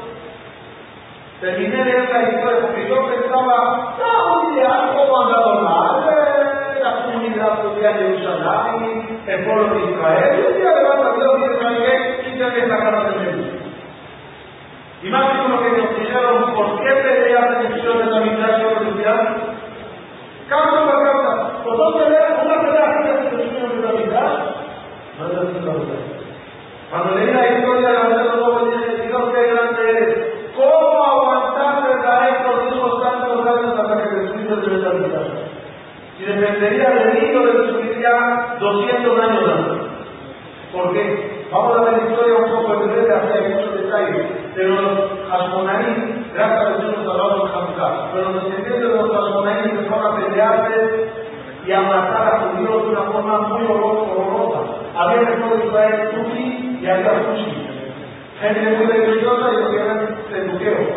terminé 1.40 1.78
de 1.78 1.84
leer 1.86 2.10
la 2.10 2.24
historia 2.24 2.60
porque 2.60 2.90
yo 2.90 3.08
pensaba, 3.08 3.96
ah, 4.04 4.42
un 4.42 4.54
día 4.54 4.68
algo 4.68 5.22
andado 5.24 5.62
mal, 5.62 6.10
eh, 6.12 6.80
la 6.84 7.04
comunidad 7.06 7.64
judía 7.64 7.94
de 7.94 8.18
Jerusalén, 8.18 9.22
el 9.26 9.46
pueblo 9.46 9.76
de 9.76 9.92
Israel, 9.92 10.46
un 10.46 10.58
día 10.60 10.72
levanta 10.72 11.16
Dios 11.16 11.34
y 11.38 11.54
dice, 11.54 11.84
¿qué? 11.86 12.32
Quítame 12.32 12.60
esta 12.60 12.78
cara 12.80 13.04
de 13.06 13.16
medio. 13.16 13.54
Y 15.04 15.10
más 15.10 15.50
lo 15.50 15.64
que 15.64 15.70
nos 15.70 16.00
dijeron, 16.00 16.54
¿por 16.54 16.84
qué 16.84 16.94
peleas 16.96 17.60
de 17.60 17.68
de 17.70 18.06
la 18.12 18.20
mitad 18.20 18.58
de 18.58 18.76
cristiano? 18.76 19.53
Causa 20.50 20.86
por 20.86 21.04
causa. 21.04 21.34
Dos 21.66 21.96
peleas, 21.96 22.46
una 22.46 22.62
pelea 22.62 23.02
de 23.02 23.12
excepción 23.12 23.82
de 23.82 23.88
la 23.88 23.94
mitad. 23.94 24.54
No 25.20 25.28
es 25.28 25.66
la. 25.66 25.74
Cuando 26.90 27.16
leí 27.16 27.34
la 27.34 27.58
historia 27.58 27.90
de 27.90 28.16
la 28.16 28.24
nuevos 28.36 28.72
dije, 28.72 29.08
Dios, 29.08 29.24
qué 29.34 29.54
grande 29.54 29.90
eres. 29.90 30.34
¿Cómo 30.56 31.04
aguantaste 31.04 32.08
a 32.08 32.30
estos 32.30 32.76
hijos 32.76 33.02
tantos 33.02 33.48
años 33.48 33.80
hasta 33.80 33.98
que 33.98 34.10
te 34.10 34.28
subiste 34.28 34.56
de 34.56 34.78
la 34.78 34.94
mitad? 34.94 35.22
Si 36.18 36.26
dependería 36.26 36.90
de 36.92 37.06
mí, 37.14 37.34
yo 37.34 37.46
le 37.46 37.72
subiría 37.72 38.56
200 38.60 39.20
años 39.20 39.50
antes. 39.50 39.94
¿Por 40.72 40.94
qué? 40.94 41.48
Vamos 41.52 41.78
a 41.78 41.82
ver 41.84 41.94
la 41.94 42.10
historia 42.10 42.36
un 42.36 42.52
poco 42.52 42.74
en 42.74 42.90
breve, 42.90 43.14
así 43.14 43.28
hay 43.32 43.54
muchos 43.54 43.74
detalles 43.82 44.56
de 44.56 44.64
los 44.64 45.12
Ashmonaim, 45.32 46.26
gracias 46.34 46.62
a 46.62 46.78
Dios 46.78 46.98
nos 46.98 47.08
hablamos 47.10 47.44
de 47.44 47.74
pero 48.12 48.30
los 48.30 48.44
descendientes 48.44 48.82
de 48.82 48.98
los 48.98 49.13
Ashmonaim 49.44 49.78
empezaron 49.78 50.06
a 50.06 50.16
pelearse 50.16 51.12
y 51.66 51.72
a 51.72 51.82
matar 51.82 52.28
a 52.28 52.40
judíos 52.40 52.84
de 52.84 52.90
una 52.90 53.02
forma 53.12 53.40
muy 53.40 53.66
horrorosa. 53.66 54.60
Había 54.96 55.22
en 55.22 55.60
de 55.60 55.66
Israel 55.66 56.12
sushi 56.14 56.80
y 56.82 56.88
había 56.88 57.24
sushi. 57.26 57.70
Gente 58.40 58.78
muy 58.78 58.86
religiosa 58.88 59.52
y 59.52 59.62
lo 59.62 59.70
que 59.70 59.76
eran 59.78 60.18
seduqueros. 60.30 60.88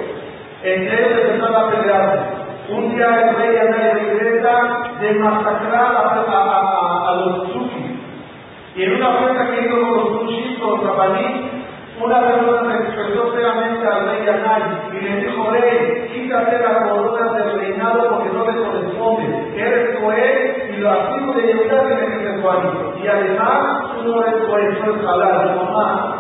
Entre 0.63 0.95
ellos 0.95 1.19
empezaron 1.25 1.57
a 1.57 1.71
pelearse. 1.71 2.21
Un 2.69 2.97
día 2.97 3.07
el 3.07 3.37
rey 3.37 3.57
Anay 3.59 3.93
regresa 3.95 4.79
de 5.01 5.13
masacrar 5.15 5.75
a, 5.75 6.25
a, 6.29 6.43
a, 6.43 7.11
a 7.11 7.15
los 7.15 7.49
sushi. 7.53 8.01
Y 8.75 8.83
en 8.83 8.95
una 8.97 9.13
fiesta 9.19 9.51
que 9.51 9.61
hizo 9.67 9.81
con 9.81 9.91
los 9.91 10.09
sushi, 10.09 10.59
con 10.61 10.71
los 10.71 10.85
jabalí, 10.85 11.51
una 11.99 12.21
persona 12.21 12.73
se 12.73 12.83
expresó 12.83 13.33
seriamente 13.33 13.87
al 13.87 14.05
rey 14.07 14.29
Anay 14.29 14.63
y 14.93 15.05
le 15.05 15.17
dijo, 15.21 15.51
rey, 15.51 16.11
quítate 16.13 16.59
la 16.59 16.83
corona 16.83 17.33
del 17.33 17.59
reinado 17.61 18.09
porque 18.11 18.31
no 18.37 18.45
le 18.45 18.59
corresponde. 18.59 19.27
Eres 19.57 19.99
coel 20.01 20.66
y 20.77 20.81
lo 20.81 20.91
activo 20.91 21.33
de 21.33 21.43
llevar 21.43 21.87
y 21.87 21.95
me 21.95 22.07
dice 22.17 23.03
Y 23.03 23.09
además, 23.09 23.95
tú 23.95 24.13
no 24.13 24.23
eres 24.23 24.45
coel, 24.45 24.79
tú 24.79 24.91
eres 24.91 25.07
halal, 25.07 25.57
mamá. 25.57 26.15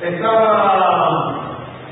Estaba 0.00 1.34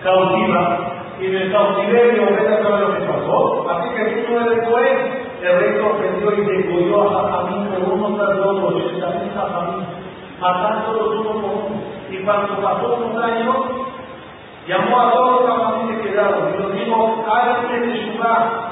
cautiva 0.03 0.79
y 1.21 1.27
en 1.27 1.37
el 1.37 1.53
cautiverio 1.53 2.23
ella 2.29 2.63
sabe 2.63 2.81
lo 2.81 2.95
que 2.95 3.01
pasó. 3.03 3.67
Así 3.71 3.89
que 3.95 4.23
tú 4.23 4.33
no 4.33 4.41
eres 4.41 4.69
coel. 4.69 5.21
El 5.43 5.59
rey 5.59 5.73
se 5.75 5.81
ofendió 5.81 6.33
y 6.33 6.45
degolló 6.45 7.09
a 7.09 7.23
Jajamín 7.23 7.69
con 7.69 7.93
uno 7.93 8.17
tras 8.17 8.39
otro, 8.39 8.69
ochenta 8.69 9.07
mil 9.09 9.31
Jajamín 9.33 9.87
los 10.97 11.17
uno 11.17 11.33
por 11.33 11.51
uno. 11.51 11.81
Y 12.11 12.19
cuando 12.25 12.61
pasó 12.61 12.95
unos 12.95 13.23
años, 13.23 13.57
llamó 14.67 15.01
a 15.01 15.13
todos 15.13 15.49
los 15.49 15.63
familia 15.63 16.03
que 16.03 16.11
quedaron 16.11 16.55
y 16.55 16.63
los 16.63 16.73
dijo, 16.73 17.25
háganme 17.31 17.81
de 17.81 17.95
Shubá, 17.95 18.70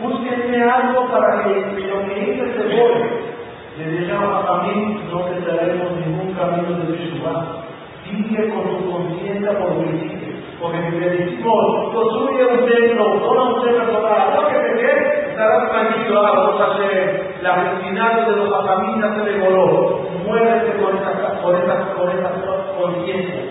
búsquenme 0.00 0.62
algo 0.62 1.08
para 1.10 1.44
que 1.44 1.50
lo 1.50 2.04
que 2.06 2.18
hice 2.18 2.52
se 2.52 2.76
borre. 2.76 3.34
Le 3.78 3.90
dijeron 3.90 4.22
a 4.24 4.62
mí, 4.62 5.00
no 5.10 5.20
te 5.20 5.40
daremos 5.40 5.92
ningún 5.96 6.32
camino 6.34 6.78
de 6.78 6.96
Shubá. 6.96 7.64
Sigue 8.04 8.50
con 8.50 8.78
tu 8.78 8.90
conciencia 8.90 9.58
por 9.58 9.74
lo 9.74 9.82
que 9.82 9.96
hiciste. 9.96 10.34
Porque 10.60 10.78
si 10.90 10.98
le 10.98 11.10
decimos, 11.10 11.92
construye 11.92 12.44
un 12.46 12.66
templo, 12.66 13.04
no 13.34 13.56
un 13.56 13.64
templo 13.64 13.84
total, 13.86 14.34
no 14.34 14.48
que 14.48 14.58
te 14.58 14.74
quede, 14.78 15.30
estarás 15.30 15.70
tranquilo, 15.70 16.20
ah, 16.20 16.32
vamos 16.36 16.60
a 16.60 16.74
hacer 16.74 17.36
la 17.42 17.54
asesinato 17.54 18.30
de 18.30 18.36
los 18.36 18.66
familias 18.66 19.14
se 19.16 19.30
devoró 19.30 20.04
muévete 20.24 20.82
con 20.82 20.96
esa, 20.96 21.40
con 21.42 21.56
esa, 21.56 21.94
con 21.94 22.10
esa 22.10 22.30
conciencia. 22.78 23.42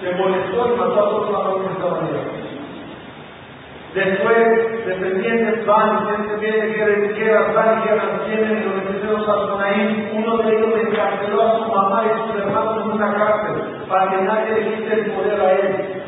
Se 0.00 0.12
molestó 0.14 0.74
y 0.74 0.78
mató 0.78 0.92
a 0.92 1.08
todos 1.08 1.30
los 1.30 1.42
familia 1.42 1.66
de 1.66 1.72
esta 1.72 1.86
manera. 1.86 2.45
Después, 3.96 4.84
descendientes 4.84 5.64
van, 5.64 6.06
gente 6.06 6.36
viene, 6.36 6.74
quieren 6.74 7.04
izquierdas, 7.06 7.54
van 7.54 7.78
y 7.78 7.88
guerras, 7.88 8.26
tienen 8.26 8.66
los 8.66 8.74
descendientes 8.74 9.60
ahí. 9.64 10.12
Uno 10.12 10.36
de 10.36 10.54
ellos 10.54 10.70
encarceló 10.82 11.42
a 11.42 11.56
su 11.56 11.72
mamá 11.72 12.02
y 12.04 12.30
sus 12.30 12.42
hermanos 12.42 12.84
en 12.84 12.92
una 12.92 13.14
cárcel 13.14 13.54
para 13.88 14.10
que 14.10 14.16
nadie 14.18 14.52
le 14.52 14.76
quite 14.76 15.00
el 15.00 15.12
poder 15.12 15.40
a 15.40 15.52
él. 15.52 16.02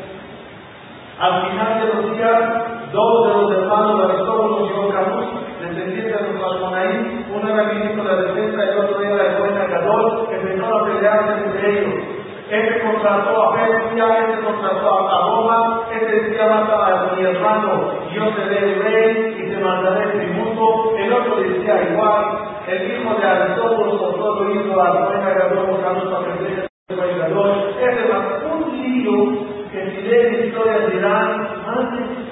Al 1.19 1.49
final 1.49 1.79
de 1.79 1.93
los 1.95 2.15
días, 2.15 2.91
dos 2.93 3.27
de 3.27 3.33
los 3.33 3.51
hermanos 3.53 3.97
de 3.97 4.13
Aristóbulo 4.13 4.67
y 4.67 4.87
Ocamús, 4.87 5.25
descendientes 5.59 6.27
de 6.27 6.33
los 6.33 6.53
Ashmonaí, 6.53 7.25
uno 7.33 7.49
era 7.49 7.73
ministro 7.73 8.03
de 8.03 8.13
la 8.13 8.21
defensa 8.21 8.65
y 8.65 8.77
otro 8.77 9.01
era 9.01 9.31
el 9.31 9.35
juez 9.37 9.53
Cadol, 9.67 10.27
empezaron 10.31 10.79
a 10.79 10.85
pelearse 10.85 11.43
entre 11.43 11.71
ellos. 11.71 12.08
Este 12.49 12.81
contrató 12.81 13.43
a 13.43 13.53
Persia, 13.53 14.05
este 14.27 14.43
contrató 14.43 15.07
a 15.07 15.21
Roma, 15.27 15.81
este 15.93 16.21
decía 16.21 16.47
mata 16.47 16.87
a 16.87 17.13
mi 17.13 17.21
hermano, 17.23 17.91
yo 18.11 18.23
seré 18.33 18.73
rey 18.73 19.37
y 19.37 19.51
te 19.51 19.57
mandaré 19.63 20.05
el 20.05 20.11
tributo. 20.33 20.95
El 20.97 21.13
otro 21.13 21.35
decía 21.35 21.83
igual, 21.91 22.39
el 22.67 22.91
hijo 22.91 23.13
de 23.13 23.27
Aristóbulo, 23.27 24.03
otro 24.17 24.49
hijo 24.49 24.81
a 24.81 24.87
Roma, 24.87 25.29
Gadol, 25.29 25.67
buscando 25.67 26.01
su 26.01 26.23
presencia, 26.23 26.67
Este 26.89 28.01
es 28.01 28.43
un 28.51 28.81
libro 28.81 29.45
que 29.71 29.91
si 29.91 30.01
leen 30.01 30.45
historias 30.45 30.91
dirán, 30.91 31.47
antes, 31.67 32.29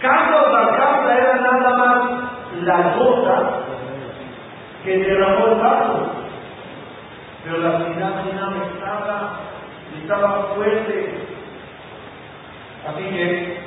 Carlos 0.00 0.54
Alcántara 0.54 1.18
era 1.18 1.34
nada 1.40 1.76
más 1.76 2.28
la 2.62 2.94
gota 2.96 3.50
que 4.84 4.98
derramó 4.98 5.46
el 5.46 5.54
vaso. 5.56 6.07
Pero 7.44 7.58
la 7.58 7.78
final 7.80 8.24
no 8.34 8.64
estaba, 8.64 9.40
estaba 10.02 10.54
fuerte. 10.54 11.14
Así 12.86 13.04
que, 13.04 13.58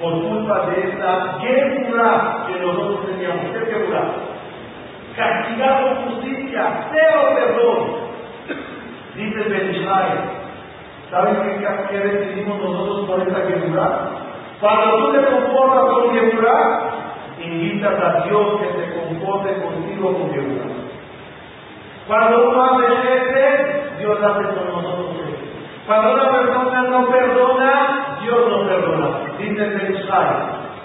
por 0.00 0.12
culpa 0.22 0.66
de 0.66 0.88
esta 0.88 1.38
guerra 1.38 2.46
que 2.46 2.60
nosotros 2.60 3.06
teníamos, 3.06 3.46
¿qué 3.52 3.64
guerra? 3.64 4.02
Castigar 5.16 5.82
con 5.82 5.96
justicia, 6.04 6.88
cero 6.92 7.20
perdón. 7.34 8.00
Dice 9.16 9.48
Ben 9.48 9.74
Israel, 9.74 10.18
¿sabes 11.10 11.38
qué, 11.90 11.98
decidimos 11.98 12.60
nosotros 12.60 13.06
por 13.06 13.20
esta 13.20 13.40
guerra? 13.40 14.10
Cuando 14.60 14.96
tú 14.96 15.12
te 15.12 15.24
conformas 15.26 15.90
con 15.90 16.14
guerra, 16.14 16.80
invitas 17.42 17.94
a 17.98 18.24
Dios 18.24 18.60
que 18.60 18.66
se 18.66 18.94
comporte 18.94 19.54
contigo 19.62 20.12
con 20.12 20.32
Dios. 20.32 20.59
Cuando 22.10 22.50
uno 22.50 22.80
este, 22.82 23.94
Dios 24.00 24.18
hace 24.20 24.42
con 24.42 24.82
nosotros 24.82 25.14
Cuando 25.86 26.14
una 26.14 26.32
persona 26.32 26.82
no 26.82 27.08
perdona, 27.08 28.18
Dios 28.20 28.48
no 28.50 28.66
perdona. 28.66 29.08
Dice 29.38 29.64
el 29.64 29.94
Israel, 29.94 30.36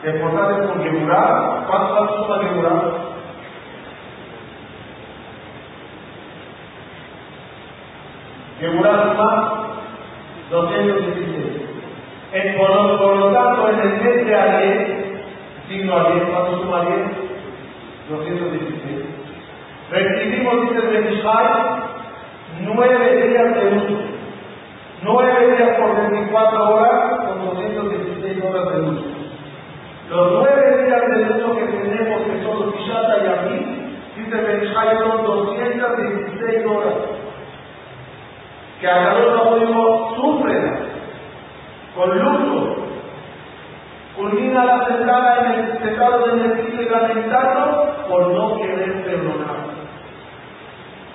que 0.03 0.11
portarse 0.11 0.67
con 0.67 0.83
Yehudah, 0.83 1.65
¿cuánto 1.65 2.25
suma 2.27 2.41
Yehudah? 2.43 2.91
Yehudah 8.61 9.01
suma 9.01 9.53
216. 10.51 11.61
En, 12.33 12.55
por, 12.55 12.99
por 12.99 13.15
lo 13.15 13.31
tanto, 13.33 13.69
en 13.69 13.79
el 13.79 13.99
mes 13.99 14.25
de 14.27 14.35
ayer, 14.35 15.25
signo 15.69 15.97
a 15.97 16.11
10, 16.11 16.23
¿cuánto 16.25 16.59
suma 16.59 16.81
10? 16.81 16.99
216. 18.09 19.14
Recibimos, 19.91 20.61
dice 20.61 20.97
el 20.97 21.23
nueve 22.61 23.27
días 23.27 23.55
de 23.55 23.71
luto. 23.71 24.03
Nueve 25.03 25.55
días 25.55 25.77
por 25.77 26.09
24 26.09 26.75
horas 26.75 27.19
con 27.27 27.45
216 27.45 28.43
horas 28.43 28.73
de 28.73 28.79
luto. 28.79 29.03
Los 30.09 30.31
nueve 30.31 30.85
días 30.85 31.01
de 31.09 31.25
luto 31.25 31.55
que 31.55 31.65
tenemos, 31.65 32.21
que 32.23 32.43
son 32.43 32.59
los 32.59 32.73
Pishata 32.73 33.17
y 33.17 33.27
aquí, 33.27 33.57
dice 34.15 34.35
Benishai, 34.35 34.97
son 34.97 35.23
216 35.23 36.65
horas. 36.65 36.93
Que 38.81 38.87
a 38.87 38.95
cada 38.95 39.59
dijo, 39.59 40.15
sufren 40.15 40.95
con 41.95 42.19
luto, 42.19 42.75
culmina 44.15 44.65
la 44.65 44.87
sentada 44.87 45.45
en 45.45 45.51
el 45.53 45.89
estado 45.89 46.25
de 46.25 46.83
y 46.83 46.89
lamentando 46.89 47.95
por 48.09 48.27
no 48.33 48.57
querer 48.57 49.03
perdonar, 49.03 49.44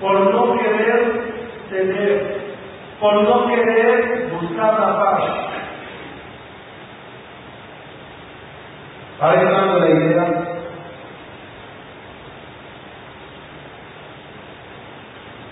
por 0.01 0.35
no 0.35 0.59
querer 0.59 1.23
ceder, 1.69 2.55
por 3.01 3.15
no 3.23 3.47
querer 3.47 4.31
buscar 4.33 4.81
la 4.81 4.99
paz. 4.99 5.23
Dando 9.21 9.81
la 9.81 9.89
idea, 9.89 10.45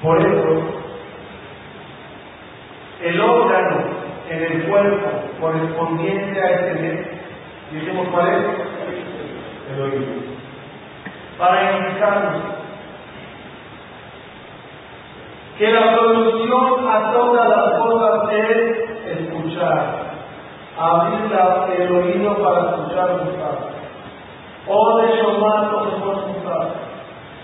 por 0.03 0.19
eso, 0.19 0.63
el 3.03 3.21
órgano 3.21 3.85
en 4.31 4.43
el 4.43 4.63
cuerpo 4.65 5.09
correspondiente 5.39 6.41
a 6.41 6.51
este 6.51 6.75
mes 6.81 7.19
Dijimos 7.73 8.09
cuál 8.09 8.29
es? 8.29 8.37
El 9.75 9.83
oído. 9.83 10.07
Para 11.37 11.77
indicarnos 11.77 12.58
que 15.59 15.71
la 15.71 15.97
solución 15.97 16.88
a 16.88 17.12
todas 17.12 17.49
las 17.49 17.81
cosas 17.81 18.33
es 18.33 19.18
escuchar. 19.18 20.09
Abrir 20.79 21.33
el 21.77 21.92
oído 21.92 22.35
para 22.37 22.71
escuchar 22.71 23.11
un 23.11 23.35
padre. 23.40 23.79
O 24.68 24.99
de 24.99 25.09
Shomar 25.16 25.75
o 25.75 25.85
de 25.85 25.90
Shomar. 25.99 26.68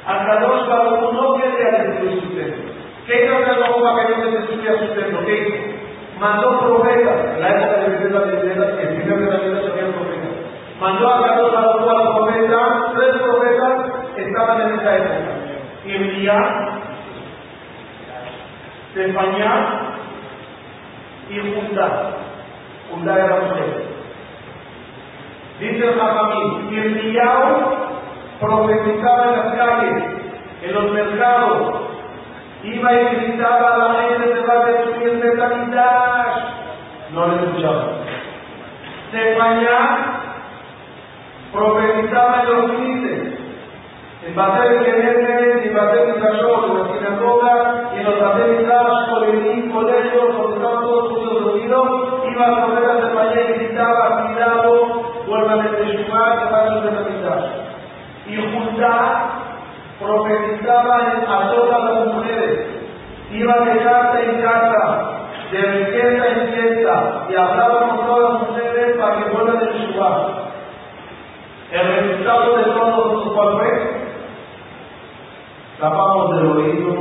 Hasta 0.06 0.40
dos 0.40 0.68
Baruch 0.68 1.12
no 1.12 1.34
quería 1.34 1.82
destruir 1.82 2.20
su 2.20 2.28
templo. 2.36 2.72
¿Qué 3.06 3.24
hizo 3.24 3.38
el 3.38 3.82
para 3.82 4.06
que 4.06 4.14
no 4.14 4.22
se 4.22 4.30
destruya 4.30 4.78
su 4.78 4.94
templo? 4.94 5.26
¿Qué 5.26 5.38
hizo? 5.38 6.20
Mandó 6.20 6.60
profetas. 6.60 7.40
La 7.40 7.48
época 7.48 7.76
de 7.80 8.10
la 8.10 8.20
Biblia, 8.20 8.76
el 8.80 8.88
primer 8.96 9.18
de 9.18 9.26
la 9.26 9.36
Biblia 9.38 9.62
se 9.62 9.70
había 9.70 9.92
profetas 9.92 10.34
mandó 10.80 11.08
a 11.08 11.22
Carlos 11.22 11.54
a 11.56 11.60
los 11.62 12.16
profetas, 12.16 12.94
tres 12.94 13.16
profetas 13.22 13.72
estaban 14.16 14.60
en 14.60 14.78
esa 14.78 14.96
época. 14.96 15.32
Irmía, 15.86 16.68
Sefañá 18.94 19.94
y 21.28 21.38
Judá. 21.40 21.88
Judá 22.90 23.14
era 23.16 23.40
mujer. 23.40 23.84
Dice 25.58 25.84
el 25.84 25.98
Jajamín, 25.98 26.72
Irmiyahu 26.72 27.74
profetizaba 28.40 29.24
en 29.24 29.36
las 29.36 29.54
calles, 29.54 30.04
en 30.62 30.74
los 30.74 30.92
mercados, 30.92 31.80
iba 32.62 32.92
y 32.92 33.04
gritaba 33.16 33.74
a 33.74 33.78
la 33.78 33.94
gente, 34.00 34.34
se 34.34 34.40
va 34.46 34.52
a 34.52 34.66
destruir 34.66 35.24
el 35.24 35.38
No 37.14 37.28
le 37.28 37.34
escuchaba. 37.36 37.84
Sefañá 39.10 39.78
profetizaba 41.52 42.42
en 42.42 42.46
los 42.46 42.70
límites, 42.70 43.23
en 44.26 44.34
Batel 44.34 44.84
Kenetes 44.84 45.66
y 45.66 45.68
Batel 45.68 46.14
Mikashot, 46.14 46.64
en 46.64 46.78
la 46.78 46.94
sinagoga 46.94 47.90
y 47.94 47.98
en 47.98 48.04
los 48.04 48.20
Batel 48.20 48.56
Midrash, 48.56 49.04
colegios, 49.70 50.36
donde 50.36 50.56
estaban 50.56 50.80
todos 50.82 51.12
judíos 51.12 51.44
reunidos, 51.44 51.88
iba 52.30 52.46
a 52.46 52.66
correr 52.66 52.90
a 52.90 52.98
España 53.06 53.40
y 53.40 53.52
gritaba, 53.58 54.22
cuidado, 54.22 55.02
vuelvan 55.26 55.60
a 55.60 55.70
Teshuvah, 55.76 56.38
que 56.38 56.52
van 56.52 56.68
a 56.68 56.80
de 56.80 56.90
la 56.90 57.42
Y 58.26 58.36
Judá 58.36 59.30
profetizaba 60.00 60.96
a 60.96 61.50
todas 61.50 61.84
las 61.84 62.06
mujeres, 62.06 62.66
iba 63.30 63.58
de 63.58 63.78
casa 63.84 64.20
en 64.22 64.42
casa, 64.42 65.10
de 65.50 65.60
fiesta 65.86 66.28
en 66.28 66.48
fiesta, 66.48 67.26
y 67.28 67.34
hablaba 67.34 67.88
con 67.88 68.06
todas 68.06 68.32
las 68.32 68.42
mujeres 68.48 68.96
para 68.96 69.16
que 69.16 69.30
vuelvan 69.30 69.56
a 69.56 69.60
Teshuvah. 69.60 70.44
El 71.72 71.86
resultado 71.96 72.56
de 72.56 72.64
todo 72.64 73.18
esto 73.18 73.34
cuál 73.34 73.58
fue? 73.58 73.93
Tapamos 75.84 76.34
del 76.34 76.46
oído 76.46 76.94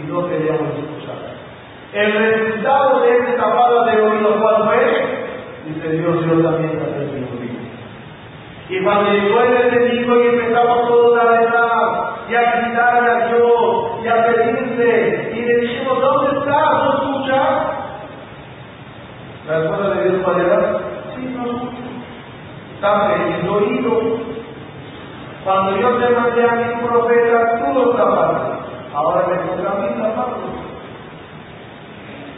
y 0.00 0.10
no 0.10 0.26
queríamos 0.26 0.72
escuchar. 0.72 1.36
El 1.92 2.12
resultado 2.14 3.02
de 3.02 3.18
esta 3.18 3.36
tapada 3.36 3.84
de 3.84 4.00
oído 4.00 4.40
cuál 4.40 4.64
fue? 4.64 5.28
Dice 5.66 5.90
Dios, 5.90 6.24
yo 6.24 6.42
también 6.42 6.78
tapé 6.78 7.04
mi 7.04 7.20
oído. 7.20 7.60
Y 8.70 8.82
cuando 8.82 9.10
llegó 9.10 9.42
el 9.42 9.56
enemigo 9.56 10.16
y 10.22 10.26
empezamos 10.28 10.88
todos 10.88 11.18
a 11.20 11.24
rezar 11.24 12.12
y 12.30 12.34
a 12.34 12.62
gritarle 12.62 13.10
a 13.10 13.26
Dios 13.26 13.90
y 14.04 14.08
a 14.08 14.24
pedirle 14.24 15.32
y 15.34 15.40
le 15.42 15.56
dijimos, 15.56 16.00
¿dónde 16.00 16.38
estás? 16.38 16.82
¿No 16.82 16.94
escuchas? 16.94 17.48
La 19.48 19.58
respuesta 19.58 19.94
de 19.96 20.08
Dios 20.08 20.22
cuál 20.24 20.40
era? 20.40 20.78
Sí, 21.14 21.36
no 21.36 21.44
escucho 21.44 21.90
tape 22.80 23.40
el 23.42 23.48
oído. 23.50 24.19
Cuando 25.44 25.76
yo 25.76 25.96
te 25.96 26.10
mandé 26.10 26.44
a 26.44 26.52
mi 26.52 26.86
profeta, 26.86 27.58
tú 27.58 27.72
lo 27.72 27.90
tapaste. 27.90 28.50
Ahora 28.94 29.26
me 29.26 29.36
toca 29.36 29.70
a 29.70 29.74
mí 29.76 29.88
taparlo. 30.02 30.50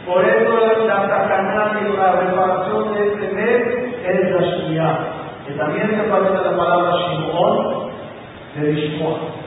Por 0.05 0.25
eso 0.25 0.85
la 0.85 1.07
sacanada 1.07 1.79
y 1.81 1.97
la 1.97 2.11
reparación 2.11 2.93
de 2.93 3.07
este 3.07 3.33
mes 3.33 3.93
es 4.05 4.31
la 4.31 4.41
Shia, 4.41 4.99
que 5.47 5.53
también 5.53 5.89
se 5.89 6.03
parece 6.09 6.35
a 6.35 6.51
la 6.51 6.57
palabra 6.57 6.91
Shimon 6.97 7.89
de 8.55 8.73
Shimon. 8.75 9.43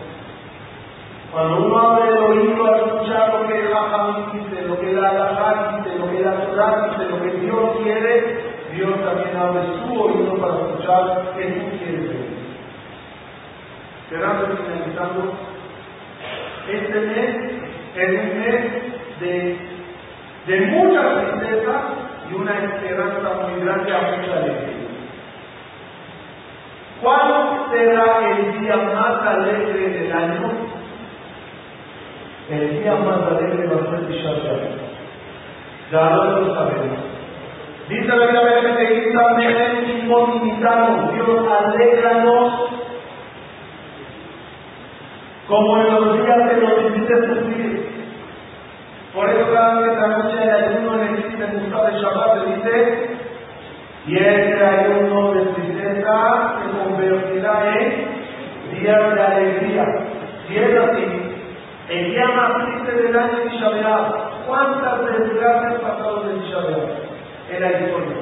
Cuando 1.31 1.67
uno 1.67 1.79
abre 1.79 2.09
el 2.09 2.17
oído 2.17 2.65
a 2.65 2.77
escuchar 2.79 3.35
lo 3.35 3.47
que 3.47 3.61
el 3.61 3.73
Hajam 3.73 4.33
dice, 4.33 4.63
lo 4.67 4.81
que 4.81 4.93
la 4.93 5.11
Alajá 5.11 5.77
dice, 5.77 5.99
lo 5.99 6.11
que 6.11 6.21
la 6.21 6.47
Torah 6.47 6.89
dice, 6.89 7.11
lo 7.11 7.23
que 7.23 7.31
Dios 7.39 7.61
quiere, 7.83 8.39
Dios 8.73 8.91
también 9.05 9.37
abre 9.37 9.61
su 9.77 10.01
oído 10.01 10.41
para 10.41 10.55
escuchar 10.55 11.33
qué 11.37 11.45
tú 11.45 11.79
quieres. 11.79 12.16
Cerrando 14.09 14.53
y 14.53 14.57
finalizando, 14.57 15.33
este 16.69 17.01
mes 17.01 17.37
es 17.97 18.09
un 18.09 18.41
mes 18.41 19.21
de, 19.21 19.57
de 20.47 20.61
mucha 20.67 21.21
tristeza 21.21 21.81
y 22.31 22.35
una 22.35 22.53
esperanza 22.53 23.29
muy 23.43 23.65
grande 23.65 23.93
a 23.93 24.01
mucha 24.01 24.37
alegría. 24.37 24.77
¿Cuál 27.03 27.67
será 27.73 28.31
el 28.31 28.61
día 28.61 28.77
más 28.77 29.27
alegre 29.27 29.89
del 29.89 30.13
año? 30.13 30.51
El 32.51 32.81
día 32.81 32.95
más 32.95 33.19
alegre 33.33 33.67
va 33.67 33.83
a 33.83 33.91
ser 33.91 34.07
Tisha 34.07 34.31
Ya 35.91 36.11
lo 36.11 36.55
sabemos. 36.55 36.99
Dice 37.89 38.07
la 38.07 38.27
Biblia 38.27 38.77
que 38.77 38.87
Dios, 41.13 41.47
alégranos 41.49 42.76
como 45.49 45.79
en 45.79 45.95
los 45.95 46.23
días 46.23 46.51
que 46.51 46.57
nos 46.57 46.91
hiciste 46.91 47.15
sufrir. 47.27 47.97
Por 49.15 49.31
eso 49.31 49.53
cada 49.53 49.81
vez 49.81 49.97
que 49.97 50.05
anuncia 50.05 50.43
el 50.43 50.51
ayuno 50.51 51.03
en 51.03 51.43
el 51.43 51.53
Musaf 51.63 51.87
de 51.87 52.01
Shabbat 52.01 52.45
se 52.45 52.55
dice, 52.55 53.17
y 54.07 54.17
este 54.17 54.65
ayuno 54.65 55.33
de 55.33 55.47
tristeza 55.47 56.55
se 56.61 56.79
convertirá 56.79 57.79
en 57.79 58.79
días 58.79 59.15
de 59.15 59.23
alegría. 59.23 59.85
Si 60.47 60.57
es 60.57 60.79
así, 60.79 61.05
el 61.89 62.11
día 62.11 62.27
más 62.29 62.67
triste 62.67 63.03
del 63.03 63.17
año 63.17 63.39
de 63.39 63.51
Tisha 63.51 63.71
¿cuántas 64.47 65.01
desgracias 65.07 65.75
pasaron 65.81 66.31
en 66.31 66.41
Tisha 66.43 66.59
En 67.51 67.61
la 67.61 67.73
historia. 67.73 68.17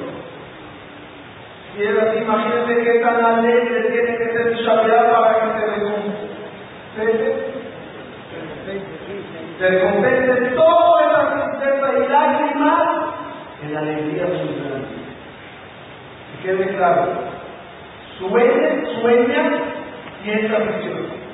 Si 1.75 1.83
es 1.83 1.97
así, 1.97 2.17
imagínense 2.19 2.83
qué 2.83 2.99
tan 2.99 3.25
alegre 3.25 3.81
tiene 3.91 4.17
que 4.17 4.25
ser 4.31 4.55
Tisha 4.55 4.75
para 4.75 5.33
que 5.39 5.59
se 5.59 5.65
recompense. 5.75 6.35
Se 6.95 7.01
recompense 9.59 10.55
toda 10.55 11.05
esa 11.05 11.33
tristeza 11.33 11.87
y 11.97 12.11
lágrimas 12.11 13.05
en 13.63 13.73
la 13.73 13.79
alegría 13.79 14.25
de 14.25 14.39
su 14.39 14.47
Que 16.31 16.47
quede 16.47 16.75
claro. 16.75 17.07
Sueña, 18.19 19.01
sueña 19.01 19.51
y 20.23 20.29
esta 20.29 20.57
prisión. 20.57 21.25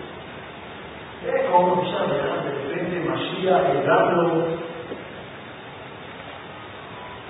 Es 1.28 1.46
como 1.52 1.84
ya 1.84 2.02
de 2.12 2.22
repente 2.50 3.10
Mashiach 3.10 3.74
llegando, 3.74 4.48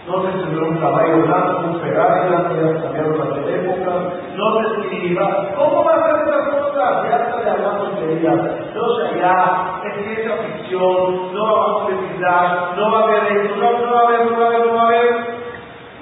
no 0.07 0.21
se 0.23 0.31
subió 0.39 0.67
un 0.67 0.77
caballo 0.77 1.21
blanco, 1.23 1.61
un 1.67 1.79
Ferrari 1.81 2.31
ya 2.31 2.43
cambiaron 2.43 3.19
las 3.19 3.45
de 3.45 3.55
época, 3.55 3.91
no 4.35 4.57
se 4.57 4.81
escriba. 4.81 5.53
¿Cómo 5.55 5.83
va 5.83 5.95
a 5.95 6.05
ser 6.05 6.27
esa 6.27 6.49
cosa? 6.49 7.09
Ya 7.09 7.15
está 7.17 7.41
de 7.41 7.49
hablar 7.51 7.77
tonterías. 7.79 8.39
Entonces 8.67 9.19
ya 9.19 9.81
es 9.85 9.93
ciencia 10.05 10.37
ficción, 10.37 11.33
no 11.33 11.55
va 11.55 11.61
a 11.61 11.73
concretizar, 11.73 12.73
no 12.75 12.91
va 12.91 12.99
a 12.99 13.03
haber 13.03 13.37
eso, 13.37 13.55
no, 13.57 13.71
no 13.79 13.93
va 13.93 13.99
a 13.99 14.07
haber, 14.07 14.31
no 14.31 14.39
va 14.39 14.43
a 14.43 14.47
haber, 14.47 14.65
no 14.65 14.73
va 14.75 14.81
a 14.81 14.87
haber. 14.87 15.41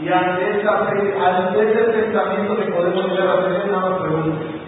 Y 0.02 0.08
ante, 0.08 0.60
esa, 0.60 0.78
ante 0.78 1.72
ese 1.72 1.84
pensamiento 1.92 2.56
que 2.56 2.72
podemos 2.72 3.12
llegar 3.12 3.38
a 3.38 3.44
tener 3.44 3.70
una 3.70 3.98
pregunta 3.98 4.60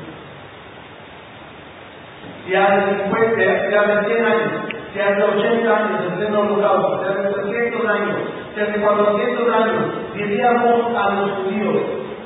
sea 2.51 2.85
de 2.85 3.03
50, 3.03 3.69
sea 3.69 3.83
de 3.83 4.05
100 4.05 4.25
años, 4.25 4.70
sea 4.93 5.11
de 5.15 5.23
80 5.23 5.77
años 5.77 6.01
en 6.05 6.17
pleno 6.17 6.39
holocausto, 6.41 7.03
sea 7.03 7.21
de 7.21 7.33
300 7.33 7.85
años, 7.87 8.17
sea 8.55 8.65
de 8.65 8.81
400 8.81 9.53
años, 9.53 9.85
diríamos 10.13 10.95
a 10.95 11.15
los 11.15 11.31
judíos, 11.31 11.77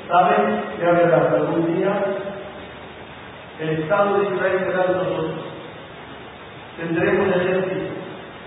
¿saben? 0.07 0.63
De 0.79 0.85
verdad, 0.85 1.35
algún 1.35 1.75
día 1.75 2.03
el 3.59 3.69
Estado 3.69 4.19
de 4.19 4.35
Israel 4.35 4.59
será 4.65 4.83
de 4.83 4.93
nosotros. 4.95 5.31
Tendremos 6.77 7.35
ejército, 7.35 7.93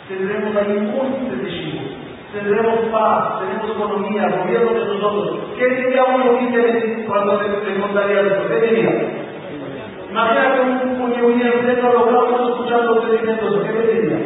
tendremos 0.08 0.56
ahí 0.56 0.78
múltiples 0.80 1.42
de 1.42 1.98
tendremos 2.32 2.80
paz, 2.92 3.40
tenemos 3.40 3.70
economía, 3.70 4.28
gobierno 4.28 4.72
de 4.72 4.84
nosotros. 4.86 5.38
¿Qué 5.56 5.66
diría 5.66 6.04
uno 6.04 6.38
que 6.38 7.04
cuando 7.06 7.40
le 7.42 7.80
contaría 7.80 8.20
eso? 8.20 8.48
¿Qué 8.48 8.60
diría? 8.66 9.17
Imagínate 10.18 10.60
un 10.62 10.96
puñetero 10.96 11.62
dentro 11.62 11.88
de 11.90 12.10
los 12.10 12.50
escuchando 12.50 12.94
usted 12.94 13.20
diciendo. 13.20 13.62
¿Qué 13.62 13.72
le 13.72 13.86
diría? 13.86 14.18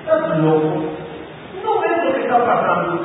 Estás 0.00 0.38
loco. 0.40 0.84
No 1.64 1.80
ves 1.80 2.04
lo 2.04 2.12
que 2.12 2.20
está 2.20 2.44
pasando. 2.44 3.00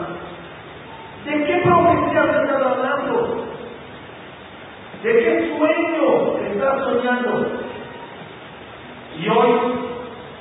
¿De 1.23 1.45
qué 1.45 1.61
profecía 1.63 2.23
se 2.23 2.43
está 2.43 2.69
hablando? 2.69 3.45
¿De 5.03 5.19
qué 5.19 5.57
sueño 5.57 6.37
estás 6.51 6.83
soñando? 6.83 7.45
Y 9.17 9.29
hoy 9.29 9.49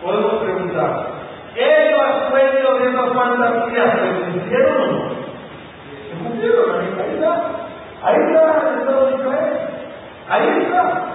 podemos 0.03 0.35
preguntar, 0.43 1.07
¿esos 1.55 2.31
sueños 2.31 2.81
de 2.81 2.91
esas 2.91 3.12
fantasías 3.12 3.93
se 3.95 4.33
cumplieron 4.33 4.81
o 4.81 4.87
no? 4.87 5.09
Se 6.09 6.25
cumplieron, 6.25 6.81
ahí 6.81 7.14
está. 7.14 7.43
Ahí 8.03 8.16
está 8.27 8.71
el 8.71 8.79
Estado 8.81 9.07
de 9.07 9.14
Israel. 9.14 9.68
Ahí 10.29 10.49
está. 10.62 11.10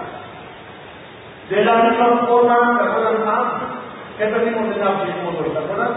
De 1.49 1.63
la 1.63 1.75
misma 1.75 2.25
forma, 2.25 2.79
¿te 2.79 2.89
acuerdas 2.89 3.25
más? 3.25 3.53
¿Qué 4.17 4.25
perdimos 4.25 4.75
en 4.75 4.79
Naf 4.81 5.01
hoy? 5.01 5.51
¿Te 5.51 5.59
acuerdas? 5.59 5.91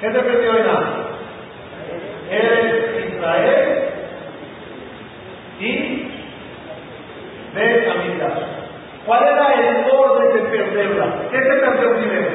¿Qué 0.00 0.10
te 0.10 0.20
perdió 0.20 0.58
en 0.58 0.66
Naf? 0.66 0.84
Eres 2.30 3.14
Israel 3.14 3.88
y 5.58 6.08
de 7.54 7.90
Amidah. 7.90 8.34
¿Cuál 9.06 9.22
era 9.26 9.54
el 9.54 9.90
orden 9.90 10.32
de 10.34 10.50
perderla? 10.50 11.06
¿Qué 11.30 11.38
se 11.38 11.48
perdió 11.48 11.94
primero? 11.94 12.30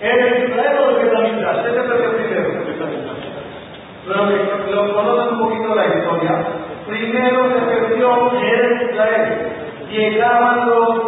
¿Eres 0.00 0.48
Israel 0.48 0.78
o 0.80 0.98
de 0.98 1.16
Amidah? 1.16 1.62
¿Qué 1.62 1.70
se 1.70 1.80
perdió 1.80 2.16
primero? 2.16 2.48
Lo, 4.08 4.84
lo 4.84 4.94
conocen 4.94 5.34
un 5.34 5.48
poquito 5.48 5.74
la 5.76 5.86
historia. 5.86 6.65
Primero 6.86 7.48
se 7.50 7.60
perdió 7.66 8.30
Israel. 8.90 9.52
Llegaban 9.90 10.66
los, 10.66 11.00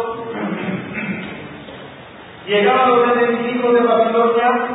llegaban 2.47 2.89
los 2.89 3.17
enemigos 3.17 3.73
de 3.73 3.81
Babilonia 3.81 4.67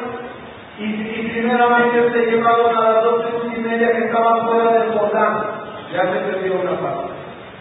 y, 0.78 0.84
y 0.84 1.30
primeramente 1.32 2.10
se 2.10 2.30
llevaron 2.30 2.76
a 2.76 2.80
las 2.80 3.04
dos 3.04 3.22
tribus 3.22 3.56
y 3.56 3.60
media 3.60 3.92
que 3.92 4.04
estaban 4.06 4.46
fuera 4.46 4.72
del 4.72 4.98
Jordán. 4.98 5.44
Ya 5.92 6.02
se 6.02 6.18
perdió 6.20 6.60
una 6.60 6.80
parte. 6.80 7.12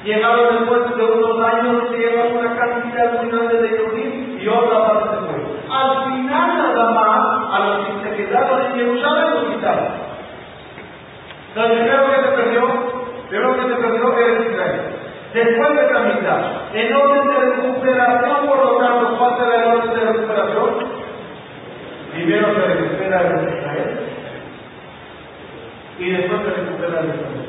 Llegaron 0.03 0.59
después 0.59 0.97
de 0.97 1.03
unos 1.03 1.45
años, 1.45 1.83
se 1.89 1.97
llevaron 1.97 2.37
una 2.37 2.57
cantidad 2.57 3.21
muy 3.21 3.31
grande 3.31 3.61
de 3.61 3.77
judíos 3.77 4.41
y 4.41 4.47
otra 4.47 4.87
parte 4.87 5.09
se 5.09 5.21
fue. 5.21 5.53
Al 5.69 6.03
final 6.05 6.57
nada 6.57 6.91
más, 6.91 7.53
a 7.53 7.59
los 7.67 7.87
que 7.87 8.09
se 8.09 8.15
quedaron 8.15 8.61
en 8.65 8.73
Jerusalén 8.73 9.31
los 9.33 9.43
quitaron. 9.55 10.13
Primero 13.33 13.55
que 13.55 13.61
se 13.67 13.81
perdió 13.81 14.17
era 14.19 14.45
Israel. 14.45 14.81
Después 15.33 15.69
de 15.75 15.91
la 15.91 15.99
mitad, 16.01 16.75
en 16.75 16.93
orden 16.93 17.27
de 17.27 17.39
recuperación, 17.39 18.47
por 18.47 18.57
lo 18.63 18.77
tanto, 18.77 19.17
¿cuál 19.17 19.37
será 19.39 19.55
el 19.55 19.71
orden 19.71 19.93
de 19.95 20.05
recuperación? 20.05 20.69
Primero 22.11 22.53
se 22.53 22.61
recupera 22.61 23.21
el 23.21 23.57
Israel 23.57 23.99
y 25.97 26.11
después 26.11 26.41
se 26.43 26.61
recupera 26.61 26.99
el 26.99 27.05
Israel. 27.07 27.43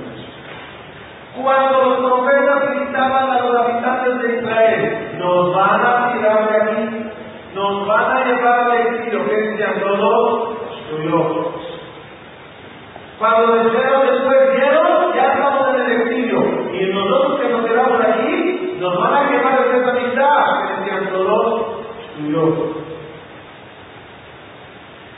Cuando 1.42 1.82
los 1.82 1.98
profetas 1.98 2.70
gritaban 2.70 3.30
a 3.30 3.40
los 3.42 3.54
habitantes 3.54 4.22
de 4.22 4.38
Israel, 4.38 5.18
nos 5.18 5.54
van 5.54 5.80
a 5.84 6.12
tirar 6.14 6.48
de 6.48 6.56
aquí, 6.62 7.10
nos 7.54 7.86
van 7.86 8.16
a 8.16 8.24
llevar 8.24 8.60
al 8.60 8.72
exilio, 8.72 9.26
que 9.26 9.36
decían 9.36 9.80
todos, 9.80 10.48
yo. 11.04 11.54
Cuando 13.18 13.64
dijeron 13.64 14.06
después 14.06 14.56
vieron, 14.56 15.14
ya 15.14 15.32
estamos 15.32 15.74
en 15.74 15.80
el 15.80 15.92
exilio. 15.92 16.40
Y 16.72 16.92
nosotros 16.92 17.40
que 17.40 17.48
nos 17.48 17.64
quedamos 17.64 18.00
aquí, 18.00 18.76
nos 18.80 18.98
van 18.98 19.14
a 19.14 19.30
quemar 19.30 19.62
de 19.62 19.78
esa 19.78 19.90
amistad, 19.90 20.44
que 20.60 20.80
decían 20.80 21.12
todos, 21.12 21.62
yo. 22.28 22.74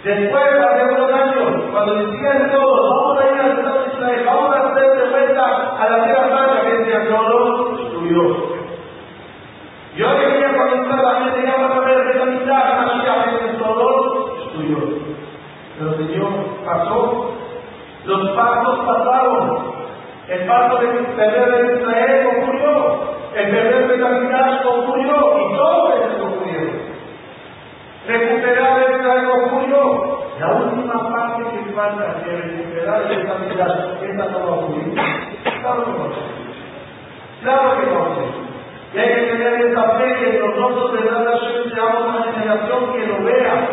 Después, 0.07 0.45
hace 0.45 0.85
unos 0.85 1.13
años, 1.13 1.63
cuando 1.73 1.95
decían 1.97 2.51
todos, 2.53 2.91
vamos 2.91 3.21
a 3.21 3.27
ir 3.27 3.41
al 3.41 3.59
Estado 3.59 3.83
de 3.83 3.93
Israel, 3.93 4.23
vamos 4.25 4.57
a 4.57 4.69
hacer 4.69 4.97
de 4.97 5.11
vuelta 5.11 5.77
a 5.79 5.91
la 5.91 6.05
tierra 6.05 6.29
santa, 6.29 6.61
que 6.63 6.79
decían 6.79 7.09
todos, 7.09 7.81
yo. 8.11 8.23
Yo 9.97 10.15
decía 10.15 10.53
cuando 10.57 10.77
estaba 10.77 11.13
la 11.13 11.21
gente, 11.21 11.47
ya 11.47 11.57
van 11.57 11.73
a 11.73 11.81
ver 11.81 12.07
esa 12.07 12.23
amistad, 12.23 12.63
que 13.25 13.31
decían 13.31 13.59
todos, 13.59 14.55
yo. 14.55 14.79
Pero 15.79 15.97
Señor 15.97 16.33
pasó 16.65 17.37
los 18.07 18.31
pactos 18.37 18.79
pasaron. 18.87 19.75
El 20.29 20.47
pacto 20.47 20.79
de 20.79 20.87
de 20.87 21.81
Israel 21.81 22.27
ocurrió. 22.39 23.17
El 23.35 23.51
perder 23.51 23.89
de 23.89 23.99
David 23.99 24.67
ocurrió. 24.67 25.15
Y 25.41 25.57
todo 25.57 25.93
eso 25.93 26.27
ocurrió. 26.27 26.61
Recuperar 28.07 28.83
el 28.85 29.01
Israel 29.01 29.29
ocurrió. 29.43 30.19
La 30.39 30.53
última 30.53 31.11
parte 31.11 31.43
que 31.51 31.73
falta 31.73 32.23
de 32.25 32.86
recuperar 32.99 33.21
esa 33.21 33.35
vida, 33.39 33.99
esa 34.03 34.31
no 34.31 34.39
va 34.39 34.47
a 34.47 34.59
ocurrir. 34.59 34.95
Claro 35.61 35.85
que 35.85 35.91
ocurrir. 35.91 36.17
Claro 37.43 37.81
que 37.81 37.87
ocurrir. 37.87 38.47
Y 38.95 38.99
hay 38.99 39.09
que 39.09 39.27
tener 39.33 39.61
esa 39.67 39.91
fe 39.99 40.15
que 40.21 40.39
nosotros 40.39 40.93
de 40.93 41.01
verdad 41.01 41.39
seamos 41.75 42.03
una 42.09 42.33
generación 42.33 42.93
que 42.93 43.07
lo 43.07 43.25
vea, 43.25 43.69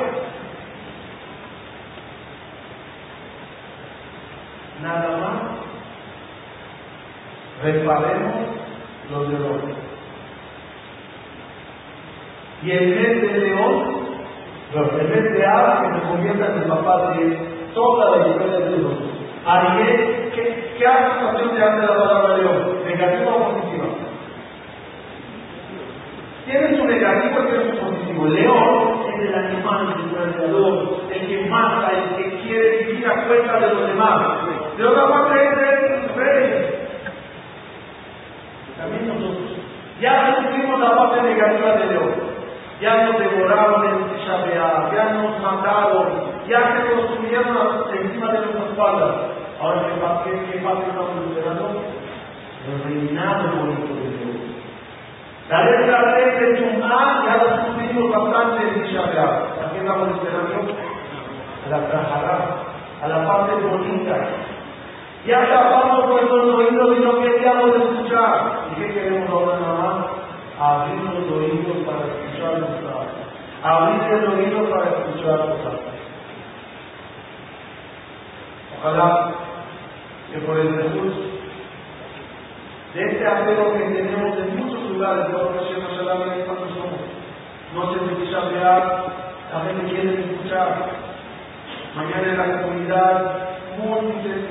nada 4.81 5.17
más 5.17 5.41
reparemos 7.63 8.33
los 9.11 9.33
errores. 9.33 9.75
Y 12.63 12.71
en 12.71 12.89
vez 12.89 13.21
de 13.21 13.39
león, 13.39 14.03
en 14.73 15.09
vez 15.09 15.33
de 15.33 15.45
ave 15.45 15.87
que 15.87 15.99
se 15.99 16.07
convierta 16.07 16.45
en 16.47 16.61
el 16.63 16.67
papá 16.67 17.11
de 17.11 17.37
toda 17.73 18.17
la 18.17 18.27
historia 18.27 18.59
de 18.59 18.77
Dios. 18.77 18.93
Ariel, 19.45 20.31
¿qué, 20.33 20.73
qué 20.77 20.85
situación 20.85 21.55
te 21.55 21.63
hace 21.63 21.81
la 21.81 21.97
palabra 21.97 22.37
león? 22.37 22.77
¿Negativa 22.85 23.35
o 23.35 23.51
positiva? 23.51 23.85
negativo, 26.85 27.39
el 27.39 27.47
que 27.47 27.69
es 27.69 27.77
positivo. 27.77 28.25
León 28.27 29.03
es 29.07 29.29
el 29.29 29.35
animal 29.35 29.95
depredador, 29.97 31.01
el 31.11 31.27
que 31.27 31.49
mata, 31.49 31.91
el 31.91 32.15
que 32.15 32.41
quiere 32.41 32.83
vivir 32.83 33.07
a 33.07 33.27
cuenta 33.27 33.59
de 33.59 33.73
los 33.73 33.87
demás. 33.87 34.21
De 34.77 34.85
otra 34.85 35.07
parte 35.09 35.43
es 35.43 35.51
el 35.51 36.15
rey. 36.15 36.89
También 38.77 39.07
nosotros. 39.07 39.57
Ya 39.99 40.35
sufrimos 40.41 40.79
la 40.79 40.95
parte 40.95 41.21
negativa 41.21 41.75
de 41.77 41.85
León. 41.85 42.33
Ya 42.81 43.05
nos 43.05 43.19
devoraron 43.19 43.85
en 43.85 44.09
Tisha 44.09 44.43
ya 44.93 45.13
nos 45.13 45.39
mataron, 45.39 46.33
ya 46.49 46.75
se 46.75 46.93
construyeron 46.93 47.85
Ahora, 48.79 50.23
¿qué, 50.23 50.31
qué, 50.51 50.57
parte 50.59 50.89
estamos 50.89 51.11
esperando? 51.29 51.69
El 52.65 52.83
reinado 52.83 53.43
bonito 53.57 53.93
de 53.93 54.09
Dios. 54.17 54.35
La 55.49 55.63
letra 55.63 56.15
T 56.15 56.21
de 56.39 56.55
Tumá 56.57 57.23
ya 57.25 57.43
la 57.43 57.65
sufrimos 57.65 58.09
bastante 58.09 58.63
en 58.63 58.83
Tisha 58.83 59.01
¿A 59.01 59.71
qué 59.71 59.77
estamos 59.77 60.09
esperando? 60.09 60.73
A 61.65 61.69
la 61.69 61.87
Trajará, 61.87 62.37
a 63.03 63.07
la 63.07 63.27
parte 63.27 63.53
bonita. 63.61 64.15
Ya 65.27 65.47
tapamos 65.47 66.09
nuestros 66.09 66.55
oídos 66.55 66.97
y 66.97 67.01
no 67.01 67.21
queríamos 67.21 67.75
escuchar. 67.75 68.63
¿Y 68.71 68.81
qué 68.81 68.93
queremos 68.93 69.29
ahora 69.29 69.59
nada? 69.59 70.07
Abrir 70.59 71.03
los 71.03 71.31
oídos 71.31 71.77
para 71.85 72.05
escuchar 72.07 72.59
nuestra 72.59 72.93
Abrir 73.63 74.13
el 74.13 74.27
oído 74.27 74.69
para 74.69 74.89
escuchar 74.89 75.47
nuestra 75.47 75.92
Ojalá 78.83 79.31
que 80.29 80.39
por 80.39 80.59
el 80.59 80.75
recurso 80.75 81.21
de 82.93 83.01
este 83.01 83.25
apego 83.25 83.73
que 83.75 83.79
tenemos 83.79 84.37
en 84.37 84.57
muchos 84.57 84.91
lugares, 84.91 85.29
no 85.29 85.39
conocemos 85.39 85.93
solamente 85.95 86.43
cuando 86.43 86.67
somos, 86.67 86.99
no 87.73 87.93
se 87.93 88.03
escucha 88.03 88.41
hablar, 88.41 89.05
la 89.53 89.59
gente 89.61 89.89
quiere 89.89 90.19
escuchar. 90.19 90.89
Mañana 91.95 92.27
en 92.27 92.37
la 92.37 92.61
comunidad, 92.61 93.35
múltiples 93.77 94.45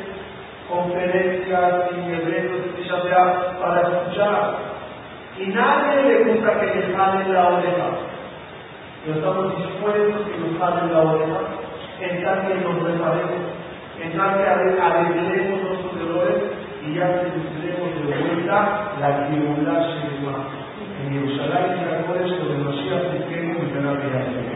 conferencias 0.71 1.91
y 1.93 2.13
eventos 2.13 2.75
de 2.75 3.61
para 3.61 3.83
escuchar. 3.83 4.55
Y 5.39 5.47
nadie 5.49 6.03
le 6.05 6.33
gusta 6.33 6.59
que 6.59 6.67
le 6.67 6.97
jalen 6.97 7.35
la 7.35 7.49
oreja. 7.49 7.91
Pero 9.05 9.17
estamos 9.19 9.59
dispuestos 9.59 10.27
que 10.27 10.39
nos 10.39 10.59
jalen 10.59 10.91
la 10.91 11.01
oreja, 11.01 11.41
en 12.01 12.25
tal 12.25 12.47
que 12.47 12.55
nos 12.55 12.83
reparemos, 12.83 13.62
en 14.03 14.19
tal 14.19 14.37
que 14.37 15.63
nuestros 15.63 15.99
dolores 15.99 16.43
y 16.85 16.95
ya 16.95 17.23
tendremos 17.23 17.95
de 17.95 18.23
vuelta 18.23 18.95
la 19.01 19.29
tribulación 19.29 20.13
en 21.03 21.13
Jerusalén 21.13 21.79
y 21.79 21.85
es 22.25 22.49
demasiado 22.49 23.11
pequeño 23.11 23.59
y 23.63 23.73
gran 23.73 24.52